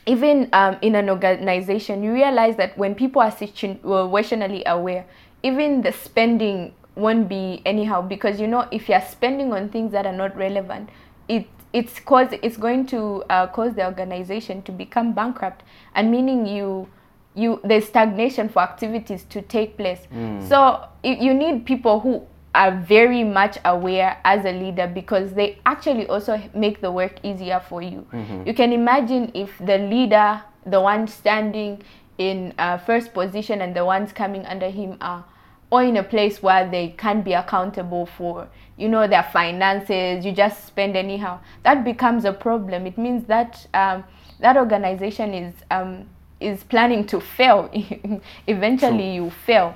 even 0.06 0.48
um, 0.52 0.76
in 0.82 0.94
an 0.94 1.08
organization, 1.08 2.02
you 2.02 2.12
realize 2.12 2.56
that 2.56 2.76
when 2.76 2.94
people 2.94 3.22
are 3.22 3.30
situ- 3.30 3.76
situationally 3.76 4.62
aware, 4.66 5.04
even 5.42 5.82
the 5.82 5.92
spending 5.92 6.74
won't 6.96 7.28
be 7.28 7.60
anyhow 7.66 8.00
because 8.00 8.38
you 8.40 8.46
know 8.46 8.68
if 8.70 8.88
you're 8.88 9.00
spending 9.00 9.52
on 9.52 9.68
things 9.68 9.92
that 9.92 10.06
are 10.06 10.12
not 10.16 10.36
relevant, 10.36 10.88
it 11.28 11.46
it's 11.72 11.98
cause 12.00 12.28
it's 12.42 12.56
going 12.56 12.86
to 12.86 13.24
uh, 13.30 13.46
cause 13.48 13.74
the 13.74 13.84
organization 13.84 14.62
to 14.62 14.72
become 14.72 15.12
bankrupt, 15.12 15.62
and 15.94 16.10
meaning 16.10 16.46
you 16.46 16.86
you 17.34 17.60
there's 17.64 17.86
stagnation 17.86 18.48
for 18.48 18.62
activities 18.62 19.24
to 19.30 19.42
take 19.42 19.76
place. 19.76 20.00
So 20.48 20.86
you, 21.02 21.14
you 21.14 21.34
need 21.34 21.64
people 21.66 22.00
who 22.00 22.26
are 22.54 22.70
very 22.70 23.24
much 23.24 23.58
aware 23.64 24.16
as 24.24 24.44
a 24.44 24.52
leader 24.52 24.86
because 24.86 25.32
they 25.32 25.58
actually 25.66 26.06
also 26.06 26.40
make 26.54 26.80
the 26.80 26.90
work 26.92 27.14
easier 27.24 27.60
for 27.68 27.82
you. 27.82 28.06
You 28.46 28.54
can 28.54 28.72
imagine 28.72 29.32
if 29.34 29.58
the 29.58 29.78
leader, 29.78 30.40
the 30.64 30.80
one 30.80 31.08
standing 31.08 31.82
in 32.18 32.54
uh, 32.58 32.78
first 32.78 33.12
position, 33.12 33.60
and 33.60 33.74
the 33.74 33.84
ones 33.84 34.12
coming 34.12 34.46
under 34.46 34.70
him 34.70 34.96
are 35.00 35.24
all 35.72 35.80
in 35.80 35.96
a 35.96 36.02
place 36.04 36.40
where 36.40 36.70
they 36.70 36.94
can't 36.96 37.24
be 37.24 37.32
accountable 37.32 38.06
for, 38.06 38.46
you 38.76 38.88
know, 38.88 39.08
their 39.08 39.24
finances. 39.32 40.24
You 40.24 40.30
just 40.30 40.64
spend 40.64 40.96
anyhow. 40.96 41.40
That 41.64 41.82
becomes 41.84 42.24
a 42.24 42.32
problem. 42.32 42.86
It 42.86 42.96
means 42.96 43.24
that 43.26 43.66
um, 43.74 44.04
that 44.38 44.56
organization 44.56 45.34
is 45.34 45.54
um, 45.72 46.06
is 46.44 46.62
planning 46.64 47.06
to 47.06 47.20
fail. 47.20 47.70
Eventually, 48.46 49.14
you 49.14 49.30
fail. 49.30 49.74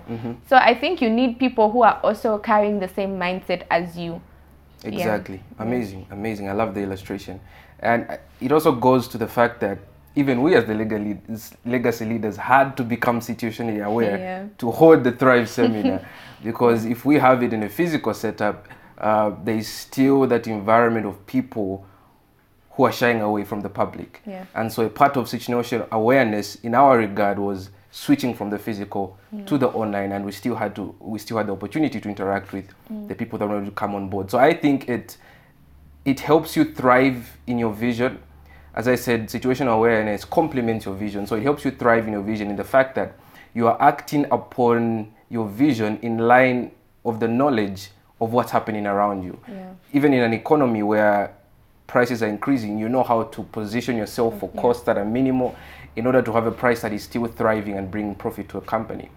So 0.49 0.57
I 0.57 0.75
think 0.75 1.01
you 1.01 1.11
need 1.11 1.39
people 1.39 1.71
who 1.71 1.83
are 1.83 1.99
also 2.03 2.39
carrying 2.39 2.79
the 2.81 2.89
same 2.89 3.19
mindset 3.19 3.63
as 3.71 3.97
you. 3.97 4.21
Yeah. 4.83 4.91
Exactly. 4.91 5.41
Amazing, 5.59 6.07
amazing. 6.11 6.49
I 6.49 6.53
love 6.53 6.75
the 6.75 6.81
illustration. 6.83 7.41
And 7.81 8.07
uh, 8.09 8.17
it 8.41 8.53
also 8.53 8.73
goes 8.73 9.09
to 9.09 9.19
the 9.19 9.27
fact 9.27 9.61
that 9.61 9.79
even 10.15 10.43
we 10.43 10.55
as 10.55 10.65
the 10.67 10.75
lead, 10.75 11.21
legacy 11.65 12.05
leaders 12.05 12.37
had 12.37 12.77
to 12.77 12.85
become 12.85 13.21
situationally 13.21 13.85
aware 13.85 14.19
Yeah. 14.19 14.47
to 14.59 14.71
hold 14.71 15.05
the 15.05 15.13
Thrive 15.13 15.49
seminar. 15.59 16.01
because 16.45 16.85
if 16.85 17.05
we 17.05 17.17
have 17.17 17.43
it 17.43 17.53
in 17.53 17.63
a 17.65 17.69
physical 17.69 18.15
setup, 18.15 18.69
uh, 18.99 19.31
there 19.45 19.57
is 19.57 19.69
still 19.69 20.27
that 20.27 20.47
environment 20.47 21.07
of 21.07 21.25
people 21.27 21.85
who 22.79 22.85
are 22.85 22.93
shying 22.93 23.21
away 23.21 23.43
from 23.43 23.61
the 23.61 23.69
public. 23.69 24.23
Yeah. 24.25 24.45
And 24.55 24.73
so 24.73 24.85
a 24.87 24.89
part 24.89 25.17
of 25.17 25.27
situational 25.27 25.91
awareness 25.91 26.55
in 26.63 26.77
our 26.77 26.97
regard 26.97 27.37
was 27.37 27.71
switching 27.91 28.33
from 28.35 28.51
the 28.51 28.59
physical 28.59 29.19
to 29.47 29.59
the 29.59 29.67
online 29.69 30.13
and 30.13 30.25
we 30.25 30.31
still 30.31 30.55
had 30.55 30.77
to 30.77 30.95
we 31.01 31.19
still 31.19 31.39
had 31.39 31.49
the 31.49 31.53
opportunity 31.53 32.01
to 32.01 32.09
interact 32.09 32.53
with 32.53 32.67
mm. 32.93 33.09
the 33.09 33.17
people 33.17 33.37
that 33.37 33.49
wanted 33.49 33.65
to 33.65 33.73
come 33.73 33.97
on 33.97 34.09
board. 34.09 34.31
So 34.31 34.39
I 34.39 34.55
think 34.55 34.89
it 34.89 35.17
it 36.05 36.21
helps 36.21 36.55
you 36.55 36.73
thrive 36.73 37.37
in 37.49 37.59
your 37.59 37.73
vision. 37.73 38.21
As 38.77 38.87
I 38.87 38.95
said, 38.95 39.29
situational 39.29 39.75
awareness 39.75 40.25
complements 40.25 40.87
your 40.87 40.95
vision. 40.95 41.27
So 41.27 41.35
it 41.35 41.43
helps 41.43 41.65
you 41.65 41.73
thrive 41.73 42.07
in 42.07 42.13
your 42.13 42.23
vision 42.23 42.49
in 42.49 42.55
the 42.55 42.69
fact 42.77 42.95
that 42.95 43.19
you 43.55 43.67
are 43.67 43.77
acting 43.83 44.25
upon 44.31 45.13
your 45.31 45.49
vision 45.49 45.99
in 46.03 46.19
line 46.19 46.71
of 47.05 47.19
the 47.19 47.27
knowledge 47.27 47.91
of 48.21 48.33
what's 48.33 48.53
happening 48.53 48.87
around 48.87 49.25
you. 49.25 49.37
Yeah. 49.49 49.73
Even 49.93 50.15
in 50.15 50.23
an 50.23 50.33
economy 50.33 50.85
where 50.85 51.35
prices 51.89 52.23
are 52.23 52.29
increasing, 52.29 52.79
you 52.79 52.89
know 52.89 53.03
how 53.03 53.25
to 53.25 53.43
position 53.43 53.97
yourself 53.97 54.39
for 54.39 54.49
costs 54.51 54.85
that 54.85 54.97
are 54.97 55.05
minimal 55.05 55.57
in 55.97 56.07
order 56.07 56.23
to 56.23 56.31
have 56.33 56.47
a 56.47 56.53
price 56.53 56.83
that 56.83 56.93
is 56.93 57.03
still 57.03 57.27
thriving 57.27 57.77
and 57.77 57.91
bringing 57.91 58.15
profit 58.15 58.49
to 58.51 58.59
a 58.59 58.61
company. 58.61 59.11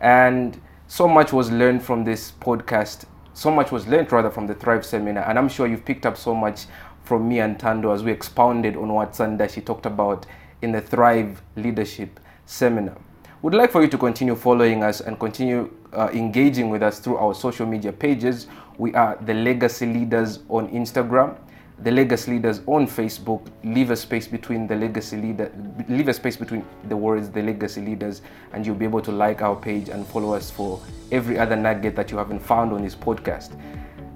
And 0.00 0.60
so 0.86 1.08
much 1.08 1.32
was 1.32 1.50
learned 1.50 1.82
from 1.82 2.04
this 2.04 2.30
podcast. 2.40 3.06
So 3.34 3.50
much 3.50 3.72
was 3.72 3.88
learned 3.88 4.12
rather 4.12 4.30
from 4.30 4.46
the 4.46 4.54
Thrive 4.54 4.86
seminar, 4.86 5.24
and 5.28 5.38
I'm 5.38 5.48
sure 5.48 5.66
you've 5.66 5.84
picked 5.84 6.06
up 6.06 6.16
so 6.16 6.34
much 6.34 6.66
from 7.02 7.28
me 7.28 7.40
and 7.40 7.58
Tando 7.58 7.90
as 7.92 8.04
we 8.04 8.12
expounded 8.12 8.76
on 8.76 8.92
what 8.92 9.12
Sandashi 9.12 9.64
talked 9.64 9.86
about 9.86 10.26
in 10.62 10.72
the 10.72 10.80
Thrive 10.80 11.40
Leadership 11.56 12.20
Seminar. 12.46 12.96
We'd 13.40 13.54
like 13.54 13.70
for 13.70 13.82
you 13.82 13.88
to 13.88 13.98
continue 13.98 14.34
following 14.34 14.82
us 14.82 15.00
and 15.00 15.18
continue 15.18 15.72
uh, 15.92 16.10
engaging 16.12 16.68
with 16.70 16.82
us 16.82 16.98
through 16.98 17.16
our 17.16 17.34
social 17.34 17.66
media 17.66 17.92
pages. 17.92 18.48
We 18.76 18.92
are 18.94 19.16
the 19.24 19.34
Legacy 19.34 19.86
Leaders 19.86 20.40
on 20.48 20.68
Instagram, 20.68 21.36
the 21.82 21.90
Legacy 21.90 22.32
Leaders 22.32 22.60
on 22.66 22.86
Facebook. 22.86 23.46
Leave 23.62 23.90
a 23.90 23.96
space 23.96 24.26
between 24.26 24.66
the 24.66 24.74
Legacy 24.74 25.16
Leader, 25.16 25.52
leave 25.88 26.08
a 26.08 26.14
space 26.14 26.36
between 26.36 26.64
the 26.88 26.96
words 26.96 27.30
the 27.30 27.42
Legacy 27.42 27.80
Leaders, 27.80 28.22
and 28.52 28.66
you'll 28.66 28.74
be 28.74 28.84
able 28.84 29.00
to 29.02 29.12
like 29.12 29.42
our 29.42 29.56
page 29.56 29.88
and 29.88 30.06
follow 30.06 30.34
us 30.34 30.50
for 30.50 30.80
every 31.12 31.38
other 31.38 31.56
nugget 31.56 31.94
that 31.96 32.10
you 32.10 32.18
haven't 32.18 32.40
found 32.40 32.72
on 32.72 32.82
this 32.82 32.94
podcast. 32.94 33.58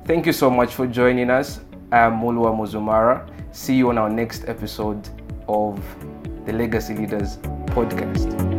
Thank 0.05 0.27
you 0.27 0.33
so 0.33 0.51
much 0.51 0.75
for 0.75 0.87
joining 0.87 1.31
us. 1.31 1.61
I'm 1.93 2.21
Muluwa 2.21 2.57
Mzumara. 2.57 3.29
See 3.53 3.77
you 3.77 3.91
on 3.91 3.99
our 3.99 4.11
next 4.11 4.49
episode 4.49 5.09
of 5.49 5.81
the 6.47 6.53
Legacy 6.53 6.95
Leaders 6.95 7.37
podcast. 7.67 8.52